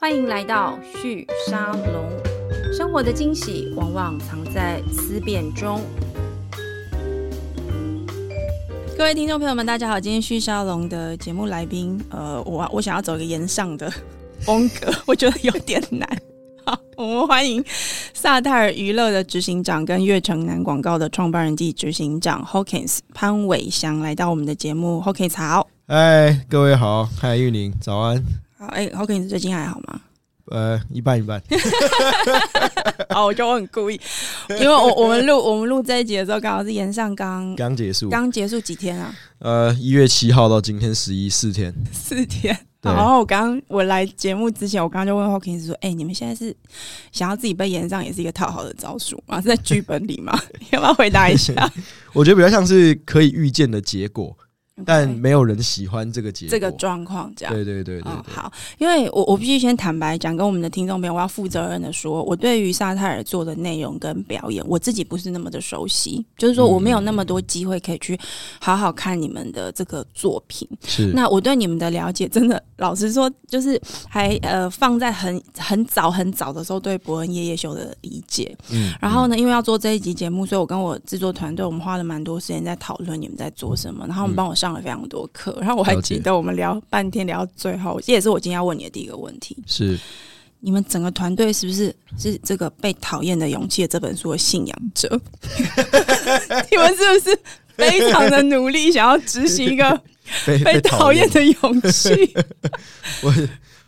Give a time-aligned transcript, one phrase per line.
[0.00, 2.08] 欢迎来到旭沙龙，
[2.72, 5.80] 生活的惊喜往往藏在思辨中。
[8.96, 13.92] 各位听众朋友们，大家好，今天旭沙龙的节目来宾，呃，我我想要走一个言上的
[14.42, 16.08] 风格， 我觉得有点难。
[16.64, 17.64] 好，我们欢迎
[18.14, 25.02] 萨泰尔娱乐的执行长跟悦城南广告的创办人暨执行长 Hawkins 潘伟翔来到我们的节目。
[25.04, 28.22] Hawkins 好，嗨，各位好，嗨，玉宁，早安。
[28.58, 30.00] 好，哎、欸，Hawkins 最近还好吗？
[30.50, 31.40] 呃，一半一半。
[33.10, 34.00] 好， 我觉得我很故意，
[34.50, 39.14] 因为我我们录我们录这一集的时候，刚好是延上刚刚结束，刚结束几天啊？
[39.38, 42.58] 呃，一月七号到今天十一四天，四天。
[42.80, 46.56] 然后我刚我来节目之前，我刚刚就问 Hawkins 说：“哎、欸，你们现在是
[47.12, 49.40] 想要自己被延上，也是一个套好的招数吗？
[49.42, 50.32] 是在剧本里吗？
[50.70, 51.52] 要不要回答一下？”
[52.14, 54.34] 我觉得比较像是可以预见的结果。
[54.84, 57.54] 但没有人喜欢这个结果，这个状况这样。
[57.54, 58.12] 对对对对。
[58.26, 68.18] 好，因为我我必须先坦白讲，跟我们的听众朋友，我要负责任的说，我对于萨泰尔做的内容跟表演，我自己不是那么的熟悉，就是说我没有那么多机会可以去
[68.60, 70.68] 好好看你们的这个作品。
[70.86, 71.12] 是。
[71.14, 78.56] 那我对你们的了解，真的老实说，就是还呃放在很很早很早的时候对伯恩夜夜秀的理解。
[78.70, 78.92] 嗯。
[79.00, 84.67] 然后呢，因为要做这一集节目，所以我跟我制作团队，我们花了蛮多时间在讨论你们在做什么，然后我们帮我上。
[84.68, 89.98] 上了非常多课，然后我还记得我们聊半天聊到最后，这也是我今天要问你的第一个问题：是
[90.60, 95.08] 你们整个团队是不是是这个被讨厌的勇气的这本书的信仰者？
[96.70, 97.40] 你们是不是
[97.76, 100.02] 非常的努力，想要执行一个
[100.64, 102.10] 被讨厌的勇气？
[103.22, 103.34] 我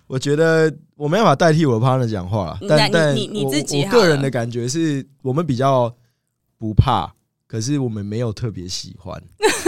[0.07, 5.95] 我觉得我没办法代替我的 partner 讲话，但但你你自己个人的感觉是我们比较
[6.59, 7.13] 不怕。
[7.51, 9.21] 可是我们没有特别喜欢，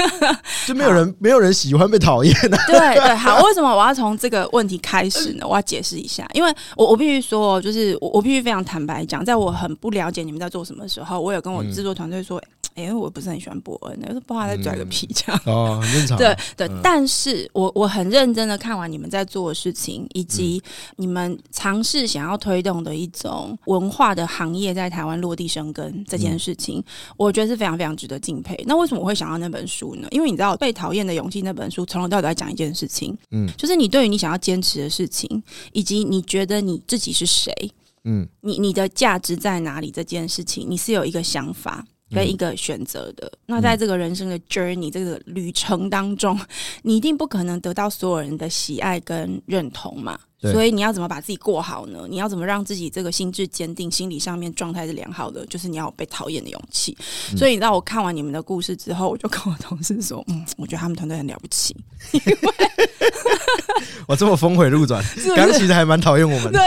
[0.69, 2.57] 就没有人没有人喜欢被讨厌的。
[2.69, 5.45] 对对，好，为什么我要从这个问题开始呢？
[5.49, 12.39] 我要解释一下，因为我我必须说，就是我我必须非常坦白讲，在我很不了解你们在做什么的时候，我有跟我制作团队说。
[12.39, 15.41] 嗯哎、欸，我不是很喜欢博恩，就是不知道他在拽个皮这样。
[15.47, 16.17] 嗯、哦，很正常。
[16.19, 20.63] 对对，嗯、但是我我很认真的看完你们在做的事情，以及
[20.97, 26.85] 你们尝试想要推动的一种文化的行业在台湾落地生根这件事情，嗯、
[27.17, 28.61] 我觉得是非常非常值得敬佩。
[28.67, 30.09] 那为什么我会想到那本书呢？
[30.11, 37.53] 因为你知道，《被讨厌的勇气》那本书从头到尾在讲一件事情，嗯，就是你对于你想要坚持的事情，以及你觉得你自己是谁，
[38.05, 41.85] 嗯，你你的价值在哪里这件事情，你是有一个想法。
[42.15, 46.39] 跟一个选择的，嗯、那在这个人生的 journey、嗯、这个旅程当中，
[46.83, 50.19] 你一定不可能得到所有人的喜爱跟认同嘛。
[50.51, 52.07] 所以你要怎么把自己过好呢？
[52.09, 55.47] 你要怎么让自己这个心智坚定、心理上面状态是良好的？
[55.47, 56.97] 就是你要有被讨厌的勇气。
[57.33, 61.77] 嗯、所以你知道，我看完你们的故事之后，我就跟我同事说：“嗯，我觉得他们团队很了不起。”
[62.13, 62.39] 因为
[64.09, 65.03] 我这么峰回路转，
[65.37, 66.59] 刚其实还蛮讨厌我们的。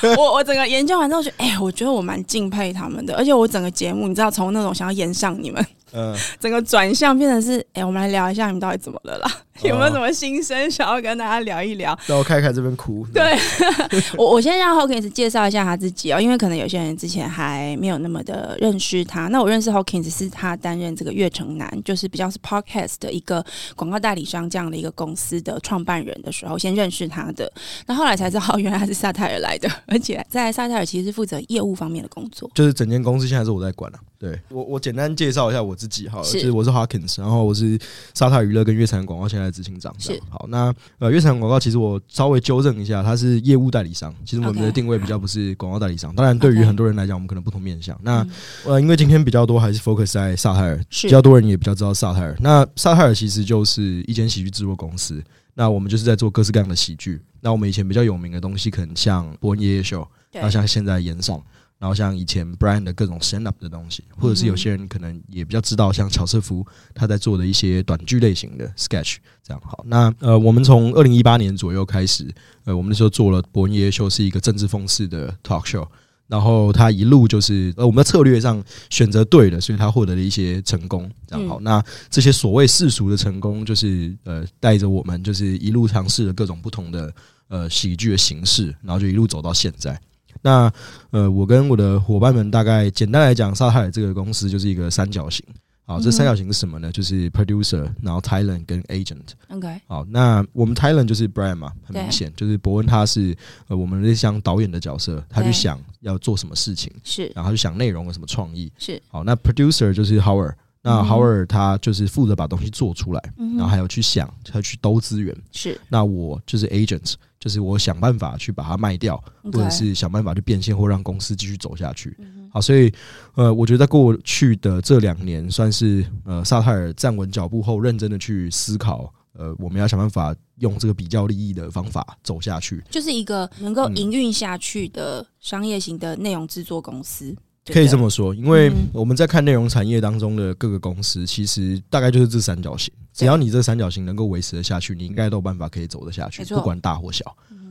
[0.00, 3.16] 对， 我我整个研究完之后，觉得哎，我觉得我蛮敬佩他们的。
[3.16, 9.30] 而且我整个节目，你知道，从那种想要演上你们，嗯，整个转向变成是，哎，我们来聊一下你们到底怎么了啦。
[9.62, 11.96] 有没有什么心声想要跟大家聊一聊？
[12.06, 13.06] 让我看看这边哭。
[13.14, 13.38] 对，
[14.18, 19.28] 我我先让 Hawkins 介绍一下他自己哦，因为可能有些人之前还没有那么的认识他。
[19.28, 23.44] 那我认识 Hawkins 是他担任这个悦城南，就是比较是 Podcast 的一个
[23.76, 27.50] 广告代理商这样的一个公司的创办人的时候，先认识他的。
[27.86, 34.02] 那后来才知道，原来他是萨泰尔来的，而且在萨泰尔其实是负责业务方面的工作，就是整间公司现在是我在管了、啊。
[34.24, 37.78] 对我，我简单介绍一下我自己哈，是就是我是 Hawkins，然后我是
[38.14, 39.94] 沙泰尔娱乐跟月产广告现在的执行长。
[39.98, 44.14] 是好，那呃，月产广告其实我稍微纠正一下，它是业务代理商。
[44.24, 46.14] 其实我们的定位比较不是广告代理商。
[46.14, 47.98] 当然，对于很多人来讲，我们可能不同面向。
[48.02, 48.26] 那
[48.64, 52.34] 呃，因为今天比较多还是 focus 在萨泰尔，比较多人也比较知道萨泰尔。
[52.40, 55.22] 那萨泰尔其实就是一间喜剧制作公司。
[55.52, 57.20] 那我们就是在做各式各样的喜剧。
[57.40, 61.40] 那我们以前比较有名的东西，可能像博恩夜夜秀，然后像现在演上。
[61.84, 69.84] 然后像以前 Brian 的各种 stand up 的东西，或者是有些人可能也比较知道，像乔瑟夫他在做的一些短剧类型的 sketch，这样好。
[69.86, 72.26] 那呃，我们从二零一八年左右开始，
[72.64, 75.86] 呃，我们那时候做了伯恩夜夜秀，是一个政治风式的 talk show。
[76.26, 81.60] 然后他一路就是呃，我们的策略上选择对了，所以他获得了一些成功，这样好。
[81.60, 87.14] 那这些所谓世俗的成功，就是呃，带着我们就是一路尝试了各种不同的
[87.48, 90.00] 呃喜剧的形式，然后就一路走到现在。
[90.44, 90.70] 那
[91.10, 95.42] 呃，我跟我的伙伴们大概简单来讲，萨泰尔这个公司就是一个三角形。
[95.86, 96.92] 好，这三角形是什么呢？
[96.92, 99.20] 就是 producer，然后 talent 跟 agent。
[99.48, 99.80] OK。
[99.86, 103.34] 好，那我们 talent 就是 Brian 嘛，很明显就是伯恩，他是
[103.68, 109.00] 呃我们这像导演的角色，他去想要做什么事情，是，然后就想内容有什么创意，是。
[109.08, 110.54] 好，那 producer 就是 Howard，
[110.86, 115.34] 那豪尔他就是负责把东西做出来，然后还有去想，还有去兜资源。
[115.50, 122.14] 是，那我就是 agent，就是我想办法去把它卖掉，或者是想办法去变现或让公司继续走下去。
[122.50, 122.92] 好，所以
[123.34, 137.34] 呃，我觉得在过去的这两年，算是呃萨泰尔站稳脚步后，认真的去思考，呃，我们要想办法用这个比较利益的方法走下去，就是一个能够营运下去的商业型的内容制作公司。
[137.72, 142.92] 可以这么说，因为我们在看内容产业当中的各个公司，其实大概就是这三角形。
[143.12, 147.24] 只要你这三角形能够维持得下去，你应该都有办法可以走得下去，不管大或小。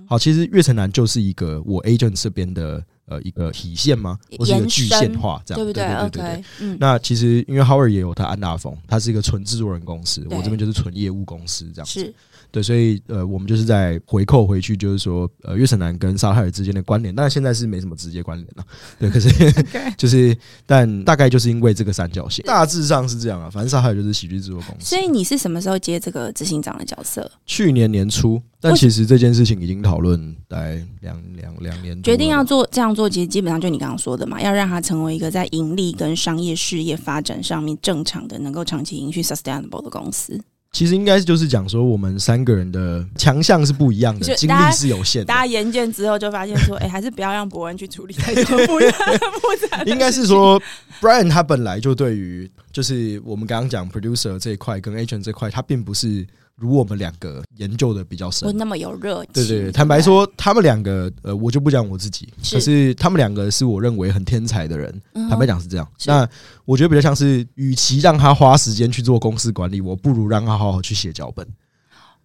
[0.07, 4.18] 好，其实月城南就是一个我 agent 这边的呃一个体现吗？
[4.38, 5.63] 或是一个具现化这样？
[5.63, 5.84] 对不对？
[5.84, 6.78] 对对对。
[6.80, 12.13] 那其实因为 Howard 也有他安大锋，他是一个纯制作人公司，我这边就是纯业务公司这样子。
[12.53, 18.63] 对，所以呃，我们就是在回扣回去，就是说，呃，约瑟南跟萨泰尔之间的关联，但是现在是没什么直接关联了。
[19.00, 19.27] 对，可是
[19.97, 23.50] 就是，但大概就是因为这个三角形，大致上是这样啊。
[23.50, 24.85] 反正萨泰尔就是喜剧制作公司。
[24.85, 27.31] 所以你是什么时候接这个执行长的角色？
[27.47, 40.39] 去年年初，但其实这件事情已经讨论来两两两年，决定要做这样做，其实基本上就你刚刚说的嘛，要让它成为一个在盈利跟商业事业发展上面正常的、能够长期延续 sustainable 的公司。
[40.74, 45.28] 其实应该就是讲说，我们三个人的强项是不一样的，精力是有限的。
[45.28, 48.98] 大家研究之后就发现说，哎、欸，还是不要让博恩去处理太多复杂
[49.40, 49.84] 复杂。
[49.86, 50.62] 应该是说
[51.00, 56.28] ，Brian 他本来就对于就是我们刚刚讲 producer 这一块跟 agent 这块，他并不是。
[56.63, 59.33] 如我们两个研究的比较深，不那么有热情。
[59.33, 65.01] 对对对，坦白说，他们两个，呃，我就不讲我自己，可是他们两个是我认为很天才的人。
[65.30, 65.86] 坦白讲是这样。
[66.06, 66.25] 那
[66.63, 71.45] 我觉得比较像是，与其让他花时间去做公司管理，我不如让他好好去写脚本。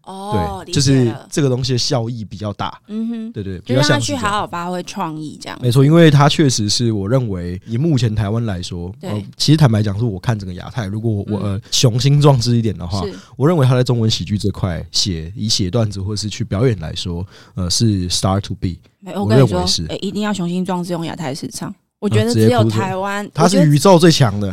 [0.09, 2.81] 哦，对，就是这个东西的效益比较大。
[2.87, 5.85] 嗯哼，对对，就让他去好好发挥创意，这样没错。
[5.85, 13.03] 因为他确实是我认为，以目前台湾来说，呃，其实坦白讲，是我看整个亚太，如果我呃雄心壮志一点的话，
[13.37, 18.77] 我认为他在中文喜剧这块写以写段子或者是去表演来说，呃，是 start to be。
[19.15, 21.75] 我认为是，一定要雄心壮志用亚太市场。
[22.01, 24.53] 我觉得只有台湾，他是宇宙最强的，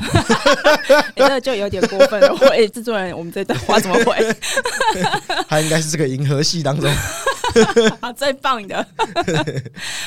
[1.15, 2.35] 这个就有点过分了。
[2.49, 4.35] 喂，制作人，我们这段话怎么回？
[5.47, 6.91] 他应该是这个银河系当中。
[8.01, 8.85] 好，最棒的。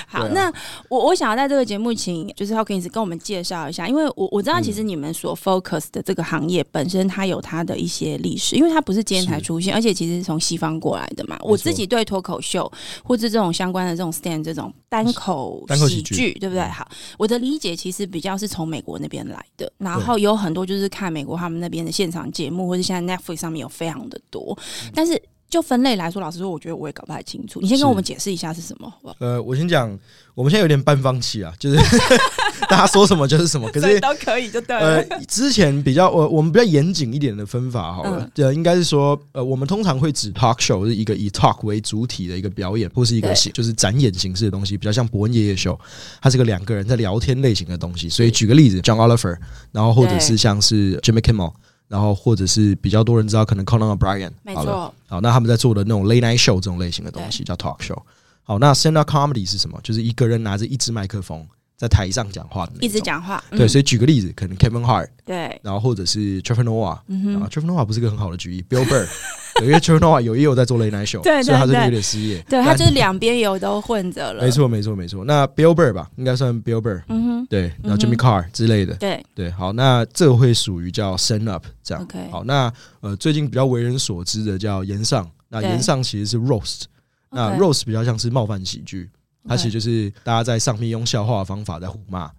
[0.07, 0.53] 好，啊、那
[0.89, 11.39] 我我想要在这个节目请就是 Hawkins 跟我们介绍一下，因为我我知道其实你们所 focus 的这个行业本身它有它的一些历史，因为它不是今天才出现，而且其实是从西方过来的嘛。
[11.43, 12.71] 我自己对脱口秀
[13.03, 16.63] 或者这种相关的这种 stand 这种单口喜剧，对不对？
[16.69, 24.57] 好，我的理解其实比较是从美国那边来的，然后有很多就是看美国他们那边的现场节目，或者现在 Netflix 上面有非常的多，
[24.95, 25.21] 但是。
[25.51, 27.59] 就分类来说，老实说，我觉得我也搞不太清楚。
[27.61, 29.17] 你先跟我们解释一下是什么，好不好？
[29.21, 29.89] 呃，我先讲，
[30.35, 31.77] 我们现在有点半放弃啊，就是
[32.69, 34.83] 大家说什么就是什么，可是都可以就对了。
[34.83, 45.79] 呃，之前比较我我们比较严谨一点的分法好了，对、嗯，应该是说，呃，我们通常会指 talk show 是一个以 talk 为主体的一个表演，或是一个就是展演形式的东西，比较像伯恩夜夜秀，
[46.21, 48.09] 它是个两个人在聊天类型的东西。
[48.11, 49.39] 所以举个例子，John Oliver，
[49.73, 51.53] 然后或者是像是 Jimmy Kimmel。
[51.89, 57.99] 然后或者是比较多人知道，可能 Conan O'Brien，没错，好，那他们在做的那种 late night show 这种类型的东西叫 talk show。
[58.43, 59.81] 好，那 stand up comedy 是什么？
[59.83, 61.47] 就是一个人拿着一支麦克风
[61.77, 63.43] 在台上讲话的，一直讲话。
[63.51, 69.07] 对，所以举个例子，可能 Kevin Hart，对，然后或者是 Trevor Noah，嗯哼，Trevor Noah 不是一个很好的举例，Bill Burr。
[69.63, 72.41] 因为 Trevor Noah 有也有在做 Late Night Show，对，所以他是有点失业。
[72.49, 74.43] 对，他就是两边有都混着了。
[74.43, 75.25] 没错，没错，没错。
[75.25, 77.03] 那 Bill Burr 吧，应该算 Bill Burr。
[77.09, 78.95] 嗯哼，对，然后 Jimmy Carr 之类的。
[78.95, 82.03] 对对，好，那这个会属于叫 Stand Up 这样。
[82.05, 86.83] OK，好，那呃，最近比较为人所知的叫岩上，那岩上其实是 Roast，
[87.31, 89.11] 那 Roast 比较像是冒犯喜剧，
[89.49, 92.31] 它其实就是大家在上面用笑话的方法在互骂。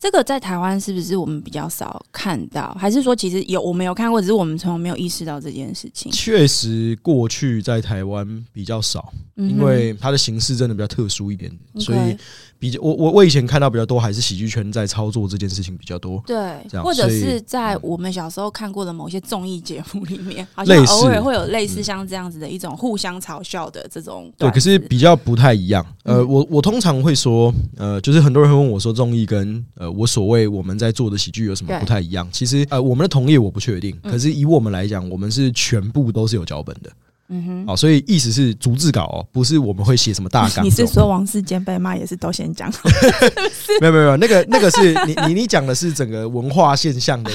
[0.00, 2.74] 这个在台湾是不是我们比较少看到？
[2.78, 6.10] 还是说其实有我没有看过，只是我们从来没有意识到这件事情？
[6.10, 12.16] 确实，过去在台湾比较少，因为它的形式真的比较特殊一点，所以。
[12.60, 16.36] 比较我我我以前看到比较多还是喜剧圈在操作这件事情比较多，对，
[16.82, 24.28] 或者是在我们小时候看过的某些综艺节目里面，好像偶尔会有类似像这样子的一种互相嘲笑的这种。
[24.36, 25.86] 对，可是比较不太一样。
[26.02, 32.28] 呃，我我通常会说，呃，就是很多人会问我说，综艺跟呃我所谓我们在做的喜剧有什么不太一样？
[32.32, 36.90] 其实呃，我们的同业我不确定，可是以我们来讲，我们是全部都是有脚本的。
[37.30, 40.64] 嗯哼，好，所以意思是逐字稿哦，不是我们会写什么大纲。
[40.64, 42.72] 你是说王世坚被骂也是都先讲？
[43.82, 47.30] 没有没有没有，那个那个是你你你讲的是整个文化现象的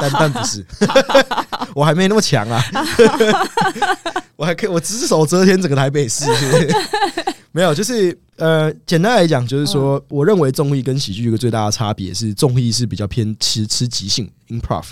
[0.00, 0.64] 但但不是，
[1.76, 2.64] 我还没那么强啊，
[4.34, 6.72] 我还可以我只手遮天整个台北市，是不是？
[7.52, 14.84] 没有，就是呃，简单来讲，就是说，我认为综艺跟喜剧一个最大的差别是，综艺是比较偏吃吃即兴 improv。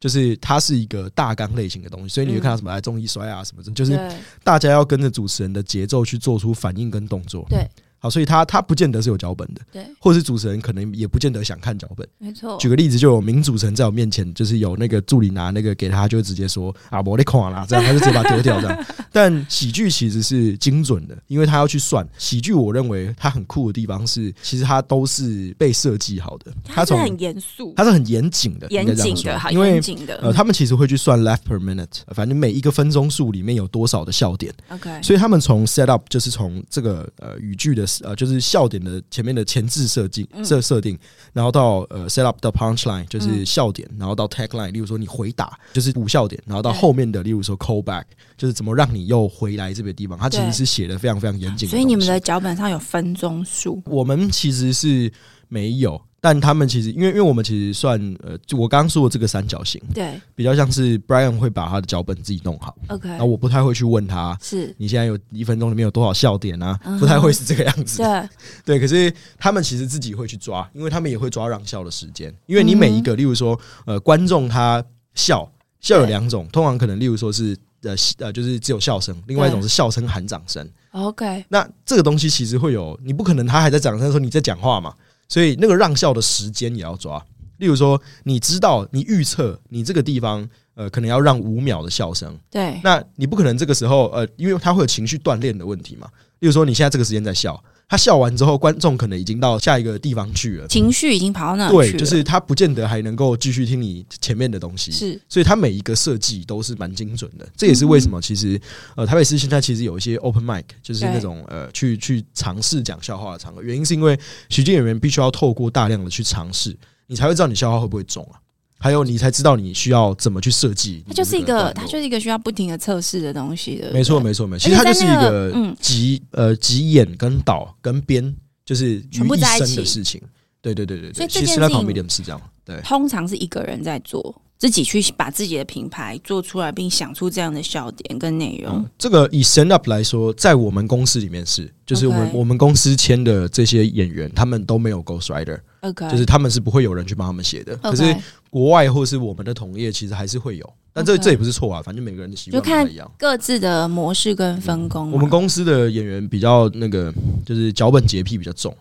[0.00, 3.98] 就是它是一个大纲类型的东西，所以你会看到什么哎综艺摔啊什么的，就是
[4.42, 7.46] 大家要跟着主持人的节奏去做出反应跟动作。
[7.48, 7.66] 对。
[8.04, 12.58] 好，所以他他不见得是有脚本的，对，或者是主持人可能也不见得想看脚本，没错。
[12.58, 18.84] 举个例子，就有名主持人在我面前，就是有那个助理拿那个给他，就会直接说啊，我的看啦，这样他就直接把它丢掉这样。
[19.10, 22.52] 但喜剧其实是精准的，因为他要去算喜剧。
[22.52, 34.52] 我认为它很酷的地方是，其实它都是被设计好的，它是很严肃，它是很严谨的，严谨的，因为的呃，他们其实会去算 laugh per minute，反正每一个分钟数里面有多少的笑点。
[34.68, 38.74] OK，所以他们从 set up 就是从这个呃语句的呃就是笑点。
[38.84, 40.98] 的前面的前置设计设设定，
[41.32, 48.04] 然后到呃 set up 的 punch line 就是笑点，然后到 tag line，例如说你回答就是补笑点，然后到后面的例如说 call back
[48.36, 51.66] 就是怎么让你又回来这个地方，它其实是写的非常非常严谨。
[51.66, 53.82] 所以你们的脚本上有分钟数？
[53.86, 55.10] 我们其实是
[55.48, 55.98] 没有。
[56.24, 66.80] 但他们其实，因为因为我们其实算呃，就我刚刚说的这个三角形，对，比较像是 Brian 会把他的脚本自己弄好，OK，然后我不太会去问他，是你现在有一分钟里面有多少笑点啊？
[66.98, 68.28] 不太会是这个样子，对。
[68.64, 68.80] 对。
[68.80, 74.82] 可是他们其实自己会去抓，因为他们也会抓让笑的时间，因为你每一个，例如说呃，观众他
[75.14, 75.46] 笑
[75.80, 81.44] 笑有两种，通常可能例如说是呃呃，就是只有笑声，另外一种是笑声含掌声，OK。
[81.50, 84.94] 那这个东西其实会有，你不可能他还在掌声的时候你在讲话嘛。
[85.28, 87.24] 所以那个让笑的时间也要抓，
[87.58, 96.08] 例如说，你知道，你预测你这个地方，呃，可能要让五秒的笑声，对，那你不可能这个时候，呃，因为他会有情绪锻炼的问题嘛。
[96.40, 107.46] 例如说，你现在这个时间在笑，他笑完之后，观众可能已经到下一个地方去了，情绪已经跑到那对，就是他不见得还能够继续听你前面的东西，是，所以他每一个设计都是蛮精准的。
[107.56, 108.60] 这也是为什么其实，
[108.96, 116.76] 呃，台北市现在其实有一些 open mic，就是那种呃，去去尝试讲笑话的场合，原因是因为喜剧演员必须要透过大量的去尝试，
[117.06, 118.40] 你才会知道你笑话会不会中啊。
[118.84, 121.02] 还有，你才知道你需要怎么去设计。
[121.08, 123.90] 它就是一个，它就是一个需要不停的测试的东西的。
[123.94, 124.62] 没错，没错，没错。
[124.62, 130.20] 其实它就是一个集呃集演跟导跟编，就是全部在一起的事情。
[130.60, 131.14] 对对对对对。
[131.14, 132.38] 所以其实那 comedian 是这样。
[132.62, 134.42] 对，通常是一个人在做。
[134.56, 138.76] 自己去把自己的品牌做出来，并想出这样的笑点跟内容。
[138.76, 146.10] 嗯，这个以 stand up 来说，在我们公司里面是，就是我们.我们公司签的这些演员，他们都没有 ghost writer，Okay.
[146.10, 147.76] 就是他们是不会有人去帮他们写的。
[147.76, 148.16] 可是
[148.48, 150.72] 国外或是我们的同业，其实还是会有。
[150.92, 155.10] 但这.这也不是错啊，反正每个人的习惯不一样，各自的模式跟分工。
[155.10, 157.12] 我们公司的演员比较那个，
[157.44, 158.74] 就是脚本洁癖比较重，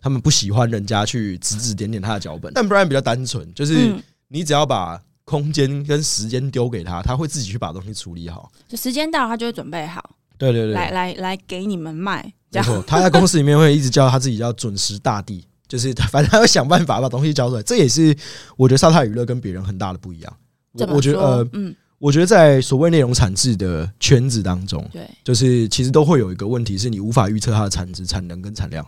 [0.00, 2.50] 他们不喜欢人家去指指点点他的脚本。
[2.54, 3.94] 但 Brian 比较单纯，就是
[4.28, 8.50] 你只要把空间跟时间丢给他，他会自己去把东西处理好。
[8.66, 10.02] 就时间到了，他就会准备好。
[10.38, 12.32] 对对对，来来来，给你们卖。
[12.50, 17.62] 没错，他在公司里面会一直叫他自己叫准时大帝， 就是他反正他会想办法把东西交出来。
[17.62, 18.16] 这也是
[18.56, 20.36] 我觉得沙太娱乐跟别人很大的不一样。
[20.72, 28.86] 我我觉得呃，嗯，我觉得在所谓内容产制的圈子当中，对，就是其实都会有一个问题是你无法预测它的产值、产能跟产量。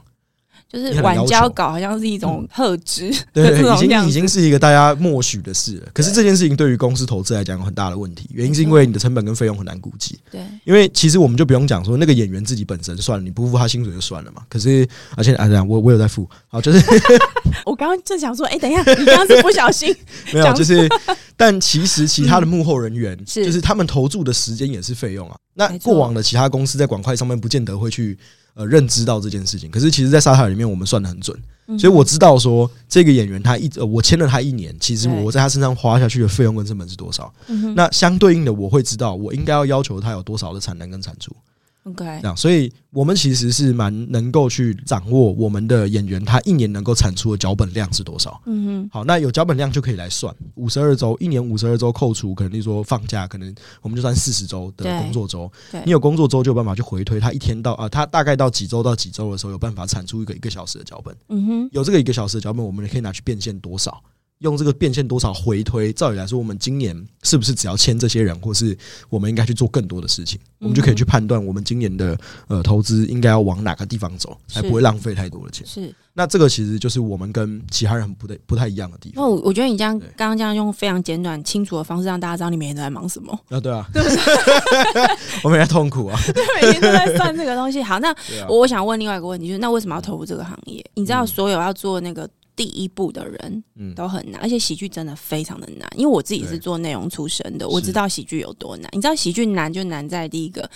[0.73, 5.89] 就是晚交稿好像是一种特质，对， 已经已经是一个大家默许的事了。
[5.93, 10.17] 可是这件事情对于公司投资来讲有很大的问题，原因是因为你的成本跟费用很难估计。
[10.31, 14.43] 对，因为其实我们就不用讲说那个演员自己本身算了，你不付他薪水就算了嘛。
[14.49, 14.87] 可是
[15.17, 16.79] 而且啊，这样我我有在付，好，就是
[17.67, 19.93] 我刚刚正想说，哎，等一下，你刚刚是不小心
[20.33, 20.89] 没有，就是，
[21.37, 25.37] 但其实其他的幕后人员就是他们投注的时间也是费用啊。
[25.55, 28.17] 那过往的其他公司在广快上面不见得会去。
[28.55, 31.37] 呃，认知到这件事情，可是其实，在沙塔里面，我们算的很准，
[31.79, 37.33] 所以我知道说，这个演员他一呃，我签了他一年，其实我在他身上花下去的费用跟成本是多少，
[37.75, 41.35] 那相对应的，我会知道我应该要要求他有多少的产能跟产出。
[41.85, 48.39] OK，这样，所以我们其实是蛮能够去掌握我们的演员他一年能够产出的脚本量是多少。
[48.45, 55.51] 嗯哼，好，那有脚本量就可以来算五十二周，一年五十二周扣除，可能你说放假，可能我们就算四十周的工作周。
[55.85, 61.17] 你有工作周就有办法去回推，他一天到啊，他大概到几周到几周的时候有办法产出一个一个小时的脚本。
[61.29, 64.03] 嗯哼，有这个一个小时的脚本，我们也可以拿去变现多少。
[64.41, 68.77] 用这个变现多少回推，照理来说，我们今年是不是只要签这些人，或是
[69.09, 72.19] 我们应该去做更多的事情，我们就可以去判断我们今年的
[72.49, 75.67] 呃投资应该要往哪个地方走，才不会浪费太多的钱。
[75.67, 79.23] 是，那这个其实就是我们跟其他人不太不太一样的地方。
[79.23, 83.61] 那我我觉得你这样刚刚这样用非常简短清楚的方式让大家知道你每天都在忙什么啊？
[83.61, 83.87] 对啊，
[85.45, 87.83] 我每天痛苦啊， 对每天都在算这个东西。
[87.83, 88.15] 好，那
[88.49, 90.83] 我想问另外一个问题，就是那为什么要投入这个行业？
[90.95, 92.27] 你知道所有要做那个。
[92.57, 95.89] 第一步的人，嗯，都很难，而且喜剧真的非常的难。
[95.97, 98.91] 因为我自己是做内容出身的，我知道喜剧有多难。
[98.93, 100.69] 你知道喜剧难就难在第一个，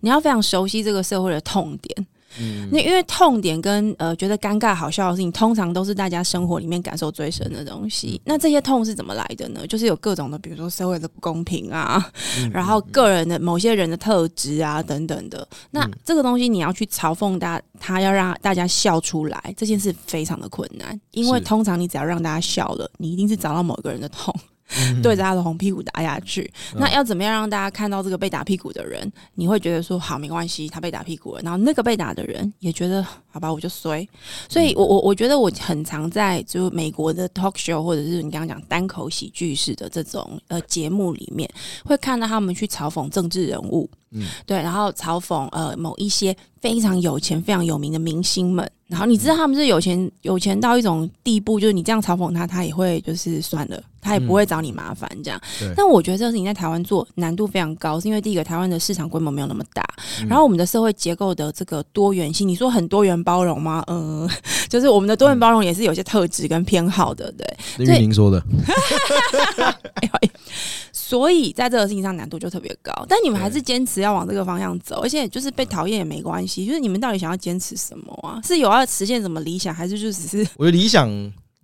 [0.00, 2.06] 你要非常熟悉这个社会的痛点，
[2.38, 8.20] 嗯，那因为痛点跟呃觉得尴尬好笑的事情，通常都是大家生活里面感受最深的东西。
[8.24, 9.66] 那这些痛是怎么来的呢？
[9.66, 15.46] 就是有各种的，比如说社会的不公平啊，嗯、然后个人的某些人的特质啊等等的。
[15.72, 24.34] 那这个东西你要去嘲讽大，他要让大家笑出来，这件事非常的困难，因为通常你只要让大家笑了，你一定是找到某个人的痛。
[24.80, 29.10] 嗯、对着他的红屁股打下去，那要怎么样让大家看到这个被打屁股的人？
[29.34, 34.06] 你会觉得说好没关系，他被打屁股了，然后那个被打的人也觉得好吧，我就衰。
[34.48, 41.48] 所以我我我觉得我很常在就美国的 talk show 或者是你刚刚讲单口喜剧式的这种呃节目里面，
[41.84, 43.88] 会看到他们去嘲讽政治人物。
[44.12, 55.40] 嗯，对，然后嘲讽呃某一些非常有钱、非常有名的明星们，然后你知道他们是有钱有钱到一种地步，就是你这样嘲讽他，他也会就是算了，他也不会找你麻烦这样。
[55.62, 59.84] 嗯、但我觉得这个事情在台湾做难度非常高，是因为第一个台湾的市场规模没有那么大，
[60.20, 63.84] 嗯、然后我们的社会结构的这个多元性，你说很多元包容吗？
[63.86, 64.30] 嗯、呃，
[64.68, 67.46] 就是我们的多元包容也是有些特质跟偏好的，对。
[67.78, 68.42] 那玉宁说的。
[71.10, 76.64] 所以在这个事情上难度就特别高，但你们还是坚持要往这个方向走，而且就是被讨厌也没关系。
[76.64, 78.40] 就是你们到底想要坚持什么啊？
[78.44, 80.38] 是有要实现什么理想，还是就只是？
[80.56, 81.10] 我觉得理想，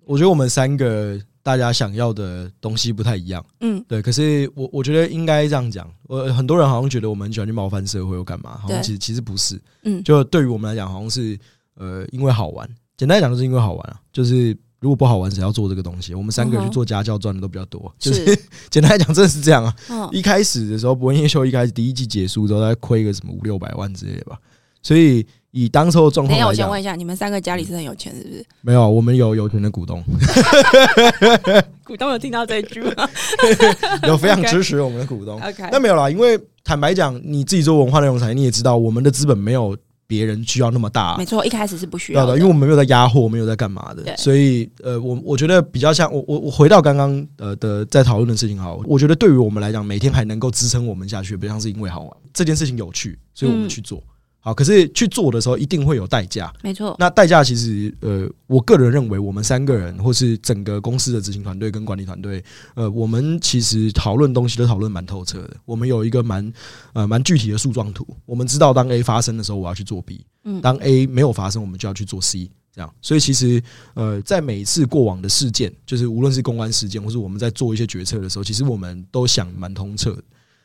[0.05, 3.45] 我觉得我们三个大家想要的东西不太一样。
[3.61, 4.03] 嗯，对。
[4.03, 8.59] 可是我我觉得应该这样讲，我很多人好像觉得我们很喜欢去冒犯社会，又干嘛？
[8.61, 9.57] 好像其实其实不是。
[9.85, 11.39] 嗯，就对于我们来讲，好像是
[11.77, 12.69] 呃，因为好玩。
[12.97, 14.57] 简单来讲，就是因为好玩啊，就是。
[14.79, 16.15] 如果不好玩，谁要做这个东西？
[16.15, 18.25] 我们三个人去做家教赚的都比较多，就是
[18.71, 19.75] 简单来讲，真的是这样啊。
[20.13, 24.37] 一开始的时候，博恩夜秀一开始第一季结束之后，大概亏个什么五六百万之类的吧。
[24.83, 28.45] 所以以当时的状况，等下我先问一下，你们三个家里是很有钱，是不是？
[28.61, 30.05] 没有，我们有有钱的股东。
[31.83, 33.09] 股东有听到这一句吗？
[34.07, 35.41] 有非常支持我们的股东。
[35.41, 39.77] OK，那没有啦，因为坦白讲，你自己做文化内容产业，你也知道，我们的资本没有。
[40.07, 44.17] 别人需要那么大，没错，一开始是不需要的，因为我们没有在压货，没有在干嘛的，对。
[44.17, 53.99] 所以呃，我我觉得比较像我我我回到刚刚呃的在讨论的事情哈，我觉得对于我们来讲，每天还能够支撑我们下去，不像是因为好玩，这件事情有趣，所以我们去做。
[53.99, 54.16] 嗯
[54.47, 56.95] 好，可是去做的时候一定会有代价，没错。
[57.01, 62.41] 那代价其实，呃，我个人认为，我们三个人或是整个公司的执行团队跟管理团队，
[62.77, 65.57] 呃，我们其实讨论东西都讨论蛮透彻的。
[65.65, 66.53] 我们有一个蛮
[66.93, 72.89] 呃蛮具体的树状图，我们知道当 A 发生的时候，我要去做 B，嗯，当 A 没有发生，我们就要去做 C，这样。
[73.03, 73.61] 所以其实，
[73.95, 80.23] 呃，在每一次过往的事件，就是无论是公关事件，或是我们在做一些决策的时候，其实我们都想蛮通彻的。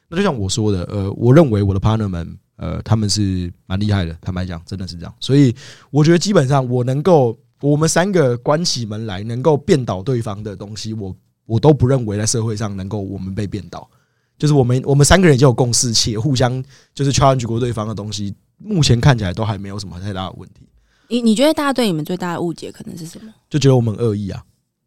[0.07, 2.37] 那就像我说的，呃，我认为我的 partner 们。
[2.61, 5.11] 呃，他们是蛮厉害的，坦白讲，真的是这样。
[5.19, 5.53] 所以
[5.89, 11.15] 我觉得基本上我能够，我们三个关起门来能够辩倒对方的东西，我
[11.47, 13.89] 我都不认为在社会上能够我们被辩倒。
[14.37, 20.67] 就是我们我们三个人已经有共识，且互相就是 challenge 过对方的东西，目前看起来都还没有什么太大的问题。
[21.07, 23.33] 你你觉得大家对你们最大的误解可能是什么？
[23.49, 24.43] 就觉得我们恶意啊，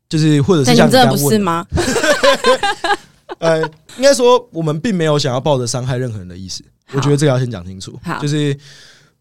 [0.09, 1.67] 就是或者是像你这样不是吗？
[3.41, 3.61] 呃，
[3.97, 6.63] 应该说我们并没有想要抱着伤害任何人的意思。
[6.93, 8.57] 我觉得这个要先讲清楚，就是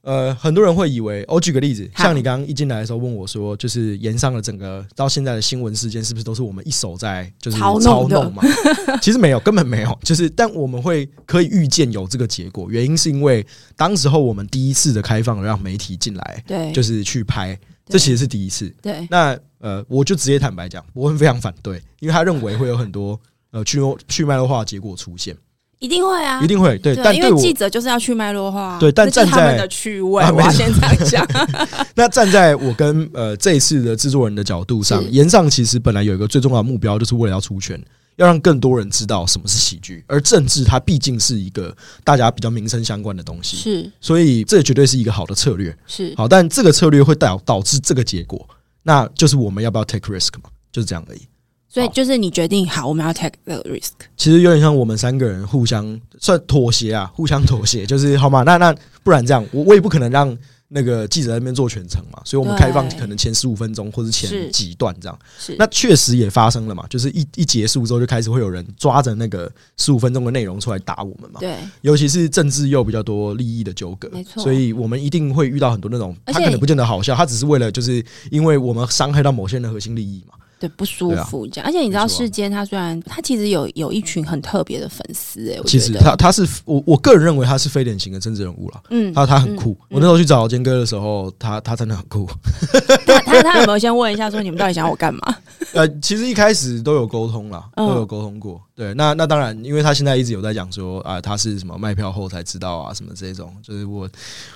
[0.01, 8.43] 呃，很多人会以为，我举个例子，像你刚刚一进来的时候问我说，就是炎上的整个到现在的新闻事件，是不是都是我们一手在就是操弄嘛？
[9.01, 13.45] 其实没有，根本没有，就是但我们会可以预见有这个结果，原因是因为
[13.77, 19.07] 当时候我们第一次的开放让媒体进来，对，就是去拍，这其实是第一次，对。
[19.09, 23.17] 那呃，我就直接坦白讲，我会非常反对，因为他认为会有很多
[23.51, 25.33] 呃去去脉络化的结果出现。
[25.83, 31.27] 一定会啊，一定会对，但因为记者就是要去脉络化，对，但站在他们的趣味， 我要先这样讲。
[31.93, 37.77] 那站在我跟呃这一次的制作人的角度上，岩上其实本来有一个最重要的目标，就是为了要出圈，
[38.15, 46.13] 要让更多人知道什么是喜剧，而政治它毕竟是一个大家比较民生相关的东西，是，所以这绝对是一个好的策略，是。
[46.15, 48.47] 好，但这个策略会导导致这个结果，
[48.83, 51.27] 那就是我们要不要 take risk 嘛，就是这样而已。
[51.73, 53.93] 所以就是你决定好，我们要 take the risk。
[54.15, 58.43] 其实有点像我们三个人互相算妥协啊， 互相妥协，就是好吗？
[58.43, 65.19] 那那不然这样，我我也不可能让那个记者在那边做全程嘛，所以我们开放可能前十五分钟或者前几段这样。
[65.39, 71.39] 是，那确实也发生了嘛，就是一一结束之后就开始会有人抓着那个十五分钟的内容出来打我们嘛。
[71.39, 80.35] 对，尤其是政治又比较多利益的纠葛，没错，所以我们一定会遇到很多那种，他可能不见得好笑，他只是为了就是因为我们伤害到某些人的核心利益嘛。
[80.63, 89.77] 对，不舒服这样，而且你知道，世间他虽然他其实有有一群很特别的粉丝哎，其实他他是我我个人认为他是非典型的政治人物了，嗯，他他很酷。
[89.89, 92.29] 我那时候去找坚哥的时候，他他真的很酷。
[93.05, 95.35] 他他他有没有先问一下说你们到底想要我干嘛？
[95.73, 98.61] 呃，其实一开始都有沟通啦，都有沟通过。
[98.75, 104.07] 对，那那当然，因为他现在一直有在讲说啊，他是什么卖票后才知道啊，什么这种，就是我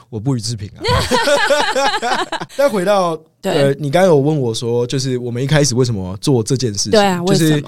[0.10, 0.82] 我不予置评啊。
[2.56, 6.92] 再回到呃，你刚刚有问我说，就是我们一开始为什么做这件事情？
[6.92, 7.64] 对啊，就是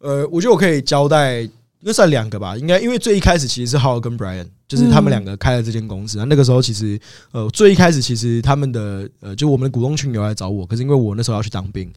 [0.00, 1.50] 呃，我觉得我可以交代，应
[1.84, 2.56] 该算两个吧。
[2.56, 6.18] 应该因为最一开始其实是 Howard 跟 Brian，就是他们两个开了这间公司。
[6.18, 6.98] 那、嗯、那个时候其实
[7.30, 11.88] 呃，最一开始其实他们的呃，就我们的股东群有来找我，可是因为我那时候要去当兵。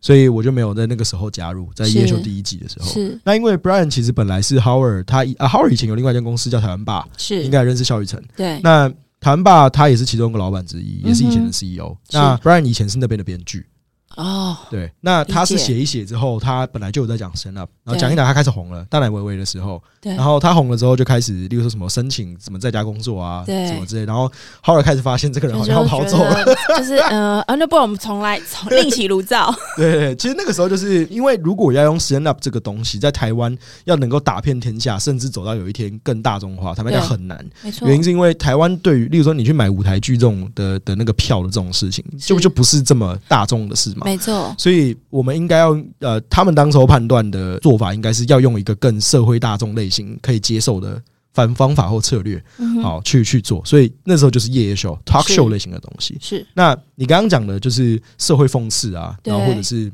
[0.00, 2.86] 所以我就没有在那个时候加入，在夜秀第一季的时候。
[2.86, 3.18] 是。
[3.24, 8.22] 那因为 Brian 其实本来是 Howard，他啊 Howard 以前有另外一间公司叫台湾霸，是应该认识肖雨辰。
[8.36, 8.60] 对。
[8.62, 8.88] 那
[9.20, 11.96] 台湾霸他也是其中一个老板之一，也是以前的 CEO。
[12.12, 13.66] 那 Brian 以前是那边的编剧。
[14.16, 26.44] 哦，对，那他是写一写之后，他本来就有在讲 stand up，然后讲一讲，他开始红了，大奶微微的时候，对，然后他红了之后就开始，例如说什么申请什么在家工作啊，对，什么之类，然后后来开始发现这个人好像要跑走了，
[26.76, 29.54] 就是呃， 啊，那不然我们重来，重另起炉灶。
[29.76, 37.86] 对，其实那个时候就是因为如果要用 stand up 这个东西在台湾要能够打遍天下，甚至走到有一天更大众化，坦白讲很难，没错。
[37.86, 44.96] 原因是因为台湾对于例如说你去买舞台剧这种的的那个票的这种事情，就就不是这么大众的事嘛，没错，所以。
[45.10, 51.02] 我们应该要呃，他们当时候判断的做法，应该是要用一个更社会大众类型可以接受的
[51.34, 52.42] 反方法或策略，
[52.80, 53.60] 好去去做。
[53.64, 56.16] 所以那时候就是夜夜秀 talk show 类型的东西。
[56.20, 59.90] 是，那你刚刚讲的就是社会讽刺啊，然后或者是。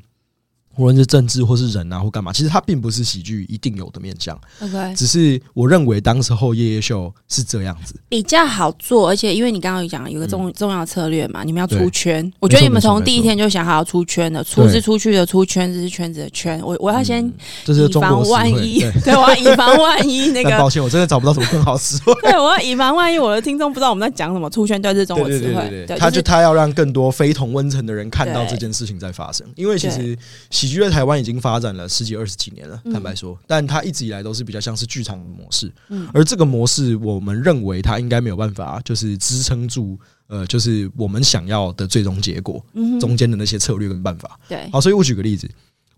[0.77, 4.39] 无论是政治或是人啊，或干嘛，其实它并不是喜剧一定有的面向。
[4.61, 12.31] OK，只是我认为当时候夜夜秀是这样子比较好做，而且因为你刚刚有讲有个重重要策略嘛，你们要出圈。
[12.41, 16.61] 我觉得你们从第一天就想好要出圈的，出是出去的出，圈子是圈子的圈。
[16.63, 17.25] 我我要先
[17.67, 20.51] 以防万一，对，我要以防万一 那个。
[20.59, 22.15] 抱歉，我真的找不到什么更好词汇。
[22.21, 24.51] 对，我要以防万一，我的听众不知道我们在讲什么。
[24.51, 30.17] 出圈对是中国词汇，他就他要让更多非同温层的人看到这件事情在发生，因为其实。
[30.51, 35.73] 喜剧在台湾已经发展了十几二十几年了，坦白说，但它一直以来都是比较像是剧场的模式，
[36.13, 44.39] 而这个模式，我们认为它应该没有办法，就是支撑住，呃，就是我们想要的最终结果，嗯中间的那些策略跟办法。
[44.49, 45.49] 对，好，所以我举个例子。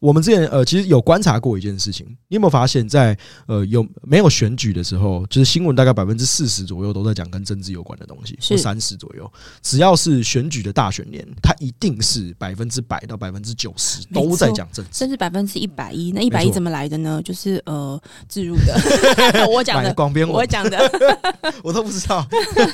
[0.00, 9.30] 我们之前呃，其实有观察过一件事情，你有没有发现在，在呃有没有选举的时候，就是新闻大概百分之四十左右都在讲跟政治有关的东西，是三十左右。
[9.60, 16.12] 只要是选举的大选年，它一定是百分之百到百分之九十都在讲政治，甚至百分之一百一。
[16.12, 17.20] 那一百一怎么来的呢？
[17.24, 20.78] 就是呃，自入的， 我讲的广编，我讲的，
[21.62, 22.24] 我都不知道。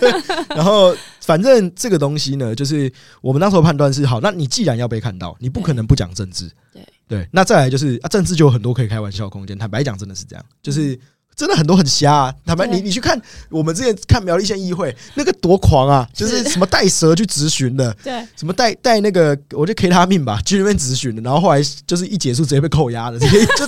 [0.55, 6.87] 然后反正这个东西呢，就是我们那时候判断是好，那你既然要被看到，你不可能不讲政治，对。
[7.07, 9.57] 对，那再来就是啊，政治就有很多可以开玩笑的空间。
[9.59, 10.99] 坦白讲，真的是这样，就是
[11.37, 12.35] 真的很多很瞎啊。
[12.47, 23.67] 坦白，你你去看我们之前看苗栗县议会那个多狂啊，就是什么带蛇去质询的，对，什么带带那个，我就 K 他命吧，去那边质询的，然后后来就是一结束直接被扣押了，这些 就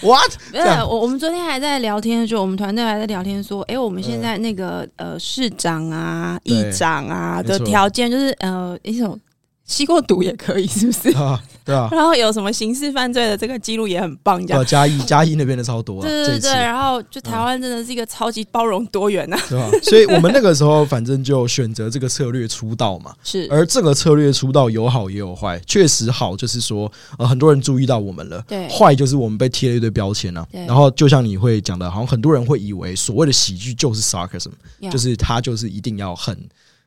[0.00, 0.32] what？
[0.52, 9.18] 没有，我我们昨天还在聊天，的时候我们团队还在聊天说，哎，我们现在那个呃市长啊、议长啊的条件就是呃一种。
[9.66, 11.08] 吸过毒也可以，是不是？
[11.16, 11.88] 啊，对啊。
[11.90, 14.64] 然后有什么刑事犯罪的这个记录也很棒，这样。
[14.66, 16.50] 嘉义嘉义那边的超多，啊，对对对。
[16.52, 19.70] 然后就台湾真的是一个超级包容多元呐，啊，对吧？
[19.82, 23.14] 所以我们那个时候反正就选择这个策略出道嘛。
[23.24, 23.48] 是。
[23.50, 28.68] 而这个策略出道有好也有坏，确实好就是说呃很多人注意到我们了，对。
[28.68, 30.46] 坏就是我们被贴了一堆标签啊。
[30.52, 34.50] 然后就像你会讲的，好像很多人会以为所谓的喜剧就是 sarcasm，
[34.90, 36.38] 就是他就是一定要很。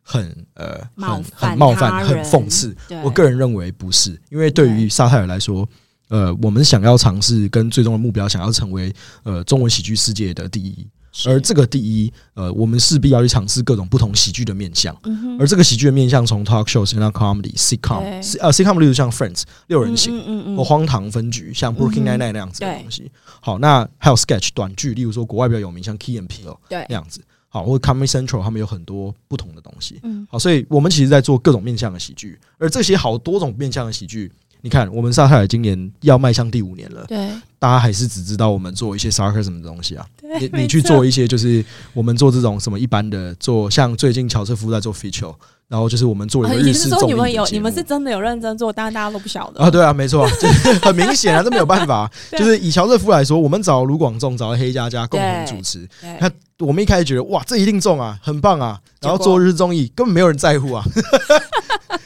[0.09, 2.73] 很呃，很很冒犯，很讽刺。
[3.03, 5.67] 我个人认为不是，因为对于沙泰尔来说，
[6.07, 8.93] 呃，我们想要尝试跟最终的目标，想要成为
[9.23, 10.87] 呃中文喜剧世界的第一。
[11.25, 14.95] 而这个第一，呃，我们势必要去尝试各种不同喜剧的面向。
[15.39, 18.03] 而这个喜剧的面向，从 talk show、stand up comedy、sitcom，
[18.39, 23.11] 呃，sitcom 例如像 Friends 六人行，或荒唐分局，像 Brooklyn Nine-Nine 那样子的东西。
[23.41, 27.19] 好，那还有 sketch 短剧，例如说国外比较有名，像 Key and Peele 那样子。
[27.49, 29.99] 好，或者 Comedy Central，他们有很多不同的东西。
[30.03, 34.31] 嗯，好，所以我们其实在做各种面向的喜剧，而这些好多种面向的喜剧，
[34.61, 40.05] 你看，我们萨泰尔今年要迈向第五年了，对，大家还是只知道我们做一些 sarcasm 的东西啊。
[40.19, 45.35] 对，你你去做一些，就是我们做这种什么一般的，做像最近乔瑟夫在做 feature。
[45.67, 49.69] 然后就是我们做了一个日式综艺你们有，你们是真的有认真做，但是大家都不晓得 啊。
[49.69, 52.09] 对啊，没错，就是很明显啊，这没有办法。
[52.31, 55.87] 就是以乔瑟夫来说，我们找卢广仲，找了黑佳佳共同主持。
[56.19, 56.31] 那
[56.65, 58.79] 我们一开始觉得哇，这一定中啊，很棒啊。
[59.01, 60.83] 然后做日综艺，根本没有人在乎啊。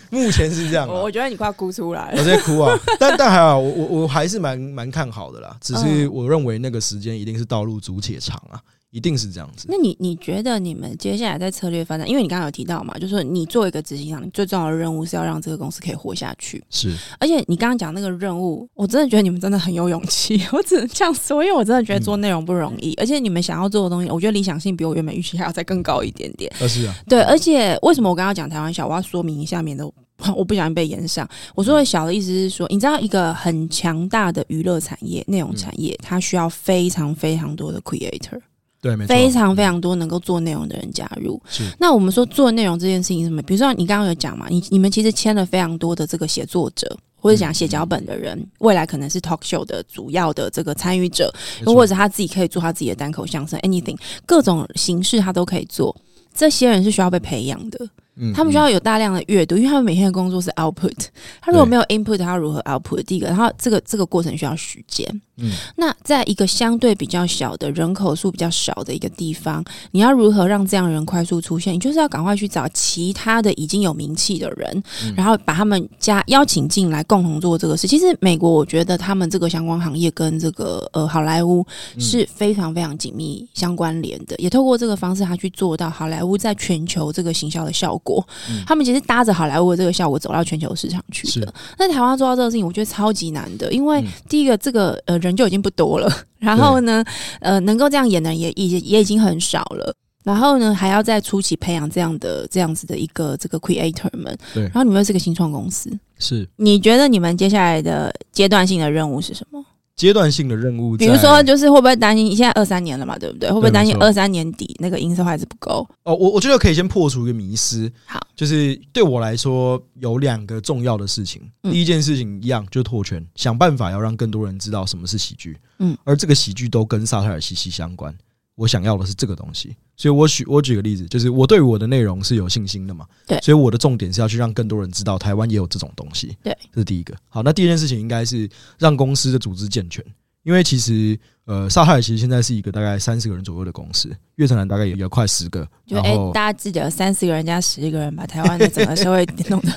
[0.10, 2.78] 目前是这样，我觉得你快要哭出来了，我在哭啊。
[3.00, 5.56] 但但还好，我我我还是蛮蛮看好的啦。
[5.62, 8.60] 只是我认为那个时间一定是道路阻且长啊。
[8.92, 9.66] 一定是这样子。
[9.70, 16.64] 那你你觉得你们接下来在策略发展，因为你刚刚有提到嘛，就是说你作为一个执行长，你最重要的任务是要让这个公司可以活下去。
[16.70, 20.42] 是，而且你刚刚讲那个任务，我真的觉得你们真的很有勇气。
[20.52, 26.52] 我只能这样说，因为我真的觉得做内容不容易，嗯、而且你们想要做的东西，我觉得理想性比我原本预期还要再更高一点点。
[26.60, 29.90] 啊是啊，对，而且为什么我刚刚讲台湾小，我要说明一下，免得
[30.36, 31.28] 我 不小心被延上。
[31.56, 38.40] 我说的小的意思是说，你知道一个很强大的娱乐产业、内容产业，它需要非常非常多的 creator。
[38.82, 41.40] 对，没错，非常非常多能够做内容的人加入。
[41.48, 43.42] 是，那我们说做内容这件事情是什么？
[43.44, 51.32] 比如说你刚刚有讲嘛，你你们其实签了非常多的这个写作者，或者讲写脚本的人，嗯、未来可能是 talk show 的主要的这个参与者，
[51.66, 55.96] 又或者他自己可以做他自己的单口相声，anything，各种形式他都可以做。
[56.34, 57.88] 这些人是需要被培养的。
[58.36, 61.08] 他们需要有大量的阅读，因为他们每天的工作是 output。
[61.42, 63.04] 他如果没有 input，他要如何 output？
[63.04, 65.08] 第一个，然后这个这个过程需要时间。
[65.38, 71.74] 嗯，那在一个相对比较小的人口数比较少的一个地方，你要如何让这样的人快速出现？
[71.74, 74.84] 你就是要赶快去找其他的已经有名气的人，
[75.16, 77.88] 然后把他们加邀请进来，共同做这个事。
[77.88, 81.66] 其实美国，我觉得他们这个相关行业跟这个呃好莱坞
[81.98, 88.01] 是非常非常紧密相关联的，也透过这个方式，他去做到好莱坞在全球这个行销的效果。
[88.50, 91.54] 嗯、他们其实搭着好莱坞的这个效果走到全球市场去的。
[91.78, 97.04] 那台湾做到这个事情，我觉得超级难的，因为第一个，这个呃人就已经不多了， 然后呢，
[97.40, 104.38] 呃，能够这样演的人也也也已经很少了，然后呢，还要在初期培养这样的这样子的一个这个 creator 们。
[104.54, 106.48] 对，然后你们又是个新创公司，是？
[106.58, 109.64] 你觉得你们接下来的阶段性的任务是什么？
[109.96, 112.36] 阶段性的任务，比如说，就是会不会担心？
[112.36, 113.50] 现在二三年了嘛，对不对？
[113.50, 115.88] 会不会担心二三年底那个营收还是不够？
[116.04, 117.92] 哦，我我觉得可以先破除一个迷思。
[118.06, 121.42] 好，就是对我来说有两个重要的事情。
[121.64, 125.58] 嗯、第一件事情一样，就是拓圈，想办法要让更多人知道什么是喜剧。
[125.80, 128.16] 嗯，而这个喜剧都跟撒泰尔息息相关。
[128.56, 133.08] 我想要的是这个东西，所以我举我举个例子，就是我对我的内容是有信心的嘛。
[133.26, 136.38] 对，所以我的重点是要去让更多人知道台湾也有这种东西。
[136.44, 137.16] 对，这是第一个。
[137.30, 140.04] 好，那第二件事情应该是让公司的组织健全。
[140.44, 145.68] 因为其实，呃，萨泰尔其实现在是一个大概三十个人左右的公司，月城南大概也也快十个。
[145.88, 149.74] 就哎、欸，大家记得三十个人加十一个人，把台湾的整个社会 弄得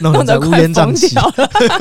[0.00, 1.14] 弄得乌烟瘴气。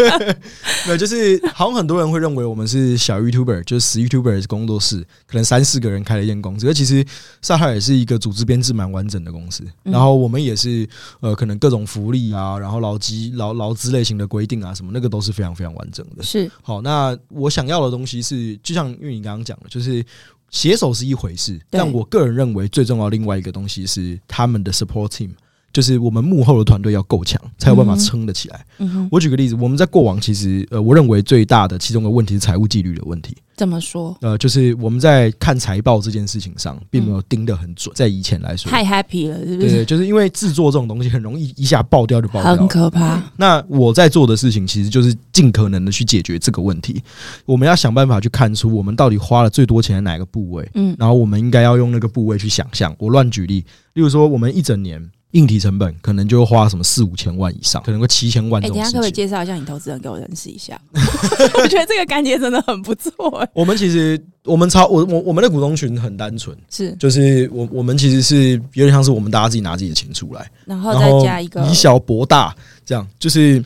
[0.85, 6.67] 没有，就是好像很多人会认为我们是小 YouTuber，就是十 YouTuber 工作室，可能三四个人开了一间公司。
[6.67, 7.03] 而其实
[7.41, 10.87] 上海也是一个组织编制蛮完整的公司，然后我们也是
[11.21, 16.21] 呃，可能各种福利啊，然后劳基劳劳资类型的规定啊，什么那个都是非常非常完整的。
[16.21, 20.03] 是好，那我想要的东西是，就像因为你刚刚讲了，就是。
[20.51, 25.31] 携手是一回事，但我个人认为最重要的另外一个东西是他们的 support team，
[25.75, 28.65] 就是我们幕后的团队要够强，才有办法撑得起来。
[28.77, 33.35] 嗯、我举个例子，我们在过往其实呃，我认为最大的其中的问题是财务纪律的问题。
[33.57, 34.17] 怎么说？
[34.21, 37.93] 呃，就是我们在看财报这件事情上，并没有盯得很准。
[37.93, 39.69] 在以前来说，太 happy 了，是不是？
[39.69, 43.21] 对，就是因为制作这种东西很容易一下爆掉就爆掉，很可怕。
[43.35, 47.03] 那我在做的事情，其实就是尽可能的去解决这个问题。
[47.45, 52.95] 我们要想办法去看出我们到底花了最多钱的哪个部位，嗯，然后我们应该要用那个部位去想象。
[52.97, 55.11] 我乱举例，例如说，我们一整年。
[55.31, 58.63] 硬体成本可能就花什么四五千万以上，可能会七千万。
[58.63, 60.79] 哎、欸，等下可不可以介绍一下你投资人给我认识一下？
[60.93, 63.49] 我觉得这个干爹真的很不错、欸。
[63.53, 73.61] 我们其实我们超我我我们的股东群很单纯，是就是我我们其实是有点像是我们大家自己拿自己的钱出来，然后再加一个以小博大，这样就是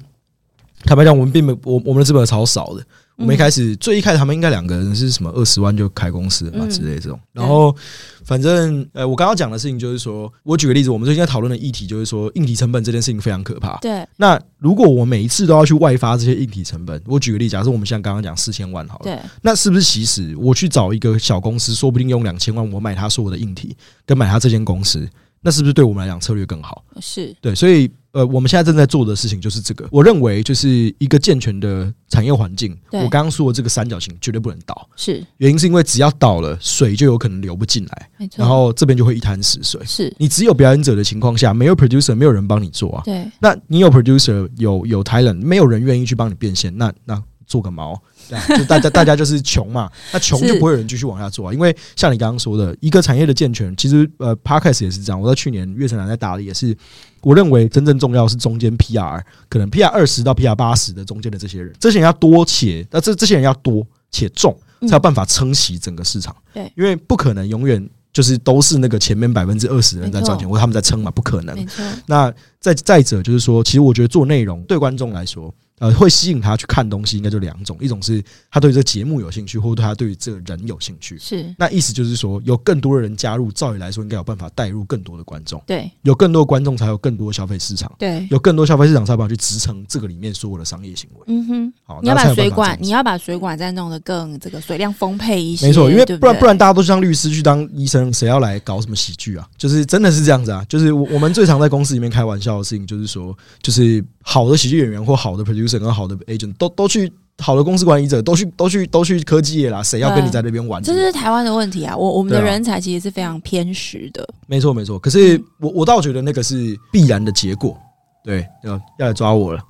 [0.86, 2.84] 坦白讲，我们并没有我我们的资本超少的。
[3.20, 7.76] 我们一开始最一开始他们应该两个人是什么二十万就开公司嘛之类这种，然后
[8.24, 13.78] 反正呃我刚刚讲的事情就是说，我举个例子，我们最近在讨论的议题就是说硬体成本这件事情非常可怕。
[13.82, 25.06] 对，那如果我每一次都要去外发这些硬体成本，我举个例子，假设我们像刚刚讲四千万好了，对，那是不是其实我去找一个小公司，说不定用两千万我买他所有的硬体，跟买他这间公司，
[25.42, 26.86] 那是不是对我们来讲策略更好？
[27.02, 27.92] 是对，所以。
[28.12, 29.88] 呃，我们现在正在做的事情就是这个。
[29.92, 32.76] 我认为就是一个健全的产业环境。
[32.92, 39.80] 我刚刚说的这个三角形绝对不能倒，是原因是因为只要倒了，水就有可能流不进来，然后这边就会一潭死水。
[39.86, 43.04] 是你只有表演者的情况下，没有 producer，没有人帮你做啊。
[43.06, 48.02] 对，那你有 producer，有有 talent，没有人愿意去帮你变现，那那做个毛。
[48.30, 51.54] 对，就大家大家就是穷嘛，那穷就不会有人继续往下做啊。
[51.54, 55.20] 因为像你刚刚说的，一个产业的健全，其实呃，Podcast 也是这样。
[55.20, 56.78] 我在去年月城南在打的也是，
[57.22, 66.36] 我认为真正重要是中间 PR，可能 PR 二十到 PR 八十的中间的这些人，这些人要多且，那这这些人要多且重，才有办法撑起整个市场。
[66.54, 71.68] 对，因为不可能永远就是都是那个前面百分之二十的人在赚钱，或者他们在撑嘛，不可能。
[72.06, 75.52] 那再再者就是说，其实我觉得做内容对观众来说。
[75.80, 81.18] 呃，会吸引他去看东西，应该就两种，一种是他对这个节目有兴趣，或者他对这个人有兴趣。
[81.18, 85.62] 是，那意思就是说，有更多的人加入，照理来说应该有办法带入更多的观众。
[85.66, 87.92] 对，有更多的观众才有更多的消费市场。
[87.98, 91.24] 对，有更多消费市场才有办法去支撑这个里面所有的商业行为。
[91.28, 95.68] 嗯哼，好，你要把水管，你要把水管再弄得更这个水量丰沛一些。
[95.68, 99.48] 没错，因为不然不然大家都像律师去当医生，谁要来搞什么喜剧啊？
[99.58, 100.66] 就是真的是这样子啊！
[100.68, 106.54] 就是我我们最常在公司里面开玩笑的事情，就是说，就是好的喜剧演员或好的 producer 跟好的 agent。
[106.58, 109.84] 都都去好的公司管理者，都去都去都去科技业啦。
[109.84, 110.82] 谁要跟你在那边玩？
[110.82, 111.96] 这是台湾的问题啊！
[111.96, 114.28] 我我们的人才其实是非常偏食的。
[114.48, 117.78] 没错没错，可是我我倒觉得那个是必然的结果。
[118.24, 119.62] 对，要要来抓我了。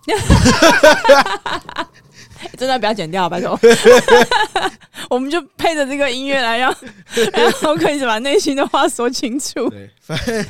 [2.57, 3.59] 真的不要剪掉，拜托。
[5.09, 6.73] 我们就配着这个音乐来让，
[7.33, 9.69] 然后可以把内心的话说清楚。
[9.69, 10.45] 对，反正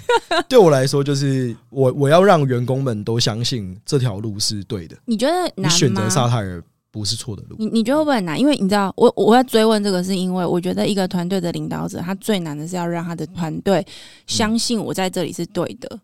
[0.48, 4.98] 对我来说，就是我我要让员工们都相信这条路是对的。
[5.06, 5.64] 你觉得难吗？
[5.64, 7.56] 你选择萨泰尔不是错的路。
[7.60, 8.40] 你你觉得会不会很难？
[8.40, 13.86] 因为你知道，我我要追问这个，是因为我觉得一个团队的领导者，他最难的是要让他的团队
[14.28, 15.88] 相信我在这里是对的。
[15.92, 16.00] 嗯，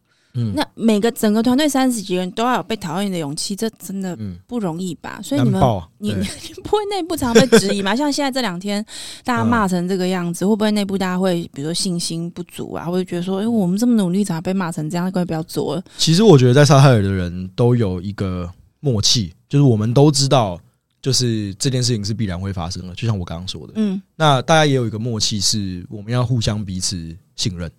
[0.54, 5.20] 那每个整个团队三十几人都要有被讨厌的勇气，这真的不容易吧？
[5.24, 5.62] 所以你们，
[5.98, 7.96] 你 你不会内部常常被质疑吗？
[7.98, 8.86] 像现在这两天
[9.24, 15.10] 大家骂成这个样子，会不会内部大家会比如说信心不足啊，或者觉得说，哎，我们这么努力，怎么被骂成这样？
[15.12, 15.84] 各位不要做了。
[15.98, 18.50] 其实我觉得在萨泰尔的人都有一个
[18.82, 20.60] 默契，就是我们都知道，
[21.02, 22.94] 就是这件事情是必然会发生的。
[22.94, 27.72] 就像我刚刚说的，嗯，那大家也有一个默契，是我们要互相彼此信任。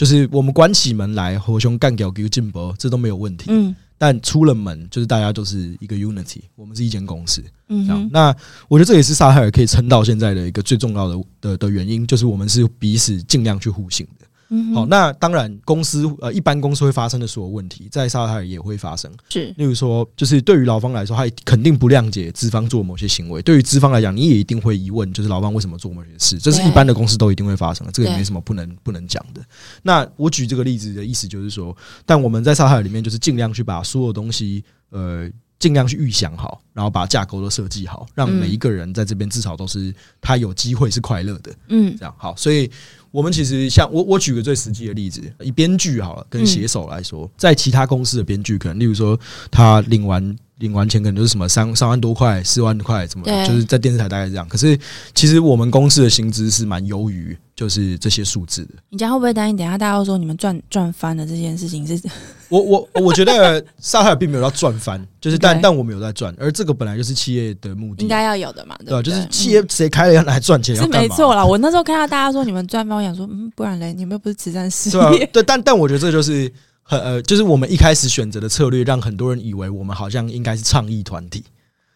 [0.00, 3.50] 就是我们关起门来，和兄干掉给进博，这都没有问题。
[3.50, 7.44] 嗯，但出了门，就是大家都是一个 unity，我们是一间公司。
[7.68, 8.08] 嗯。
[8.10, 8.34] 那
[8.66, 14.26] 我觉得这也是萨海尔可以撑到现在的一个最重要的的的原因，就是我们是彼此尽量去互信的。
[14.52, 19.10] 嗯，好，那当然，公司呃，一般公司会发生的所有问题，在萨泰尔也会发生。
[19.28, 26.36] 是，例如说，就是对于劳方来说，他肯定不谅解资方做某些行为；对于资方来讲，你也一定会疑问，就是劳方为什么做某些事。
[26.38, 29.40] 这是一般的公司都一定会发生的，这个也没什么不能不能讲的。
[29.82, 41.54] 那我举这个例子的意思就是说，但我们在萨泰尔里面，就是尽量去把所有东西，呃，尽量去预想好，然后把架构都设计好，让每一个人在这边至少都是他有机会是快乐的。
[41.68, 42.68] 嗯，这样好，所以。
[43.10, 49.18] 我们其实像我，我举个最实际的例子，以编剧好了，跟写手来说，在其他公司的编剧，可能例如说
[49.50, 50.36] 他领完。
[50.60, 54.46] 领完钱可能就是什么三三万多块、四万块，怎么就是在电视台大概这样。
[54.46, 54.78] 可是
[55.14, 58.70] 其实我们公司的薪资是蛮优于就是这些数字的。
[58.88, 59.54] 你家会不会担心？
[59.54, 62.00] 等一下大家都说你们赚赚翻了这件事情是？
[62.48, 69.02] 我我我觉得 萨海尔并没有要赚翻，就是但但我们有在赚，而这个本来就是企业的目的，应该要有的嘛，对吧？
[69.02, 71.44] 就是企业谁开了要来赚钱，是没错啦。
[71.44, 76.50] 我那时候看到大家说你们赚翻，我想说嗯，不然嘞，你们又不是慈善事业，对，但但我觉得这就是。
[76.82, 81.44] 很呃，就是我们一开始选择的策略，让很多人以为我们好像应该是倡议团体。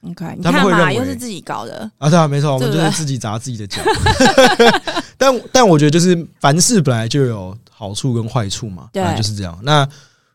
[0.08, 2.08] OK，他们会认为又是自己搞的啊？
[2.08, 3.82] 对啊，没错，我们就是自己砸自己的脚。
[5.16, 9.58] 但但我觉得，就是凡事本来就有好处跟坏处嘛，对，就是这样。
[9.62, 9.88] 那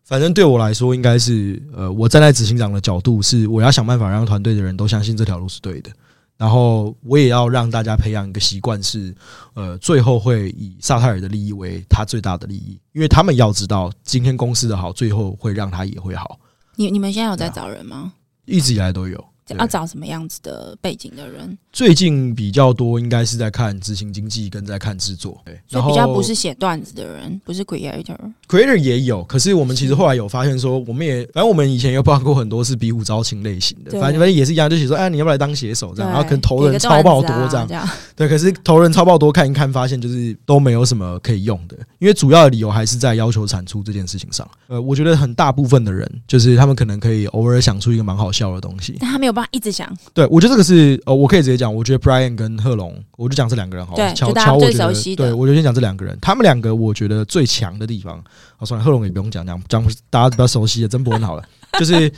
[0.04, 5.92] 反正对我来说，应该是呃，我站在执行长的角度，是我要想办法让团队的人都相信这条路是对的。
[6.36, 9.14] 然后我也要让大家培养一个习惯，是
[9.56, 16.40] 呃，最后会以萨泰尔的利益为他最大的利益，因为他们要知道，今天公司的好，最后会让他也会好。
[16.76, 18.14] 你你们现在有在找人吗？
[18.46, 19.24] 一直以来都有。
[19.58, 21.58] 要找什么样子的背景的人？
[21.72, 25.40] 最近比较多，应该是在看执行经济跟在看制作。
[25.46, 28.18] 对，所以比较不是写段子的人，不是 creator。
[28.48, 36.12] creator 也有，可是我们其实后来有发现说，我们也反正我们以前有报过很多是比武招亲类型的，反正反正也是一样，就写说，哎，你要不要来当写手这样？
[36.12, 37.90] 然后可能投人超爆多这样。
[38.16, 44.48] 对，可是投人超爆多，看一看发现就是都没有什么可以用的，因为主要的理由还是在要求产出这件事情上。
[44.68, 49.90] 呃，我觉得很大部分的人，就是他们可能可以偶尔想出一个蛮好笑的东西，但他没有办法一直想。
[50.14, 51.74] 对，我觉得这个是呃，我可以直接讲。
[51.74, 54.14] 我觉得 Brian 跟贺龙，我就讲这两个人好了。
[54.14, 56.18] 乔乔，我觉得对，我就先讲这两个人。
[56.22, 58.22] 他们两个，我觉得最强的地方，
[58.58, 61.44] 好，算了，贺龙也不用讲，讲讲大家比较熟悉的曾博恩好了。
[61.80, 62.12] 就是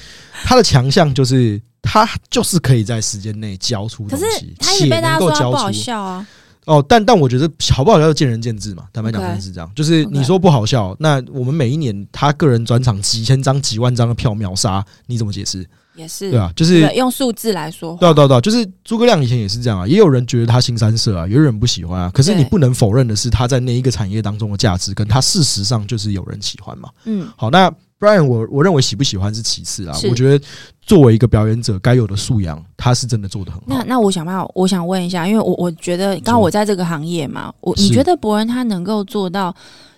[0.44, 5.52] 他的强项，就是他就是可以在时间内交出东西，且能够交出。
[5.52, 6.26] 不好笑啊！
[6.66, 8.86] 哦，但但我觉得好不好笑就见仁见智嘛。
[8.94, 9.70] 坦白讲，真的是这样。
[9.76, 15.68] 就是你说不好笑，那我们每一年他个人专场几千张、几万张的票秒杀，你怎么解释？
[15.96, 26.90] 也是对啊，就是用数字来说，对啊对啊对啊，就是诸葛亮以前也是这样啊，也有人觉得他新三色啊，也有人不喜欢啊，可是你不能否认的是他在那一个产业当中的价值，跟他事实上就是有人喜欢嘛。
[27.04, 30.46] 嗯，好，那 Brian，我我认为喜不喜欢是其次啊，我觉得
[30.82, 33.66] 作为一个表演者该有的素养，他是真的做的很好。
[33.68, 39.54] 那那我想问，我想问一下，因为我我觉得刚刚我在这个行业嘛，我你觉得博恩他能够做到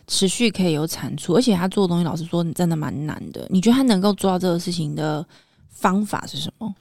[0.07, 3.47] 持续可以有产出，而且他做的东西，老实说，你真的蛮难的。
[3.49, 5.25] 你觉得他能够做到这个事情的？
[5.73, 6.73] 方法是什么？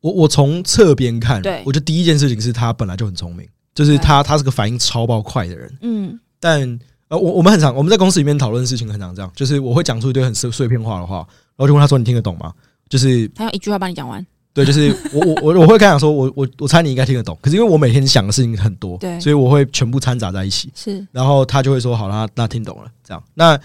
[0.00, 6.78] 我我从侧边看，对，我觉得第一件事情是他本来就很聪明，就是他他是个反应超爆快的人，嗯，但
[7.08, 11.16] 呃，我我们很常我们在公司里面讨论事情很常这样，就是我会讲出一堆很碎碎片化的话，
[11.56, 12.52] 然后就问他说：“你听得懂吗？”
[12.88, 14.24] 就是他用一句话帮你讲完。
[14.52, 20.70] 对，就是我我我我会跟他讲说，我我我猜你应该听得懂，可是因为我每天想的事情很多，对，所以我会全部掺杂在一起。
[20.76, 23.58] 是，然后他就会说：“好了，那听懂了。”这样，那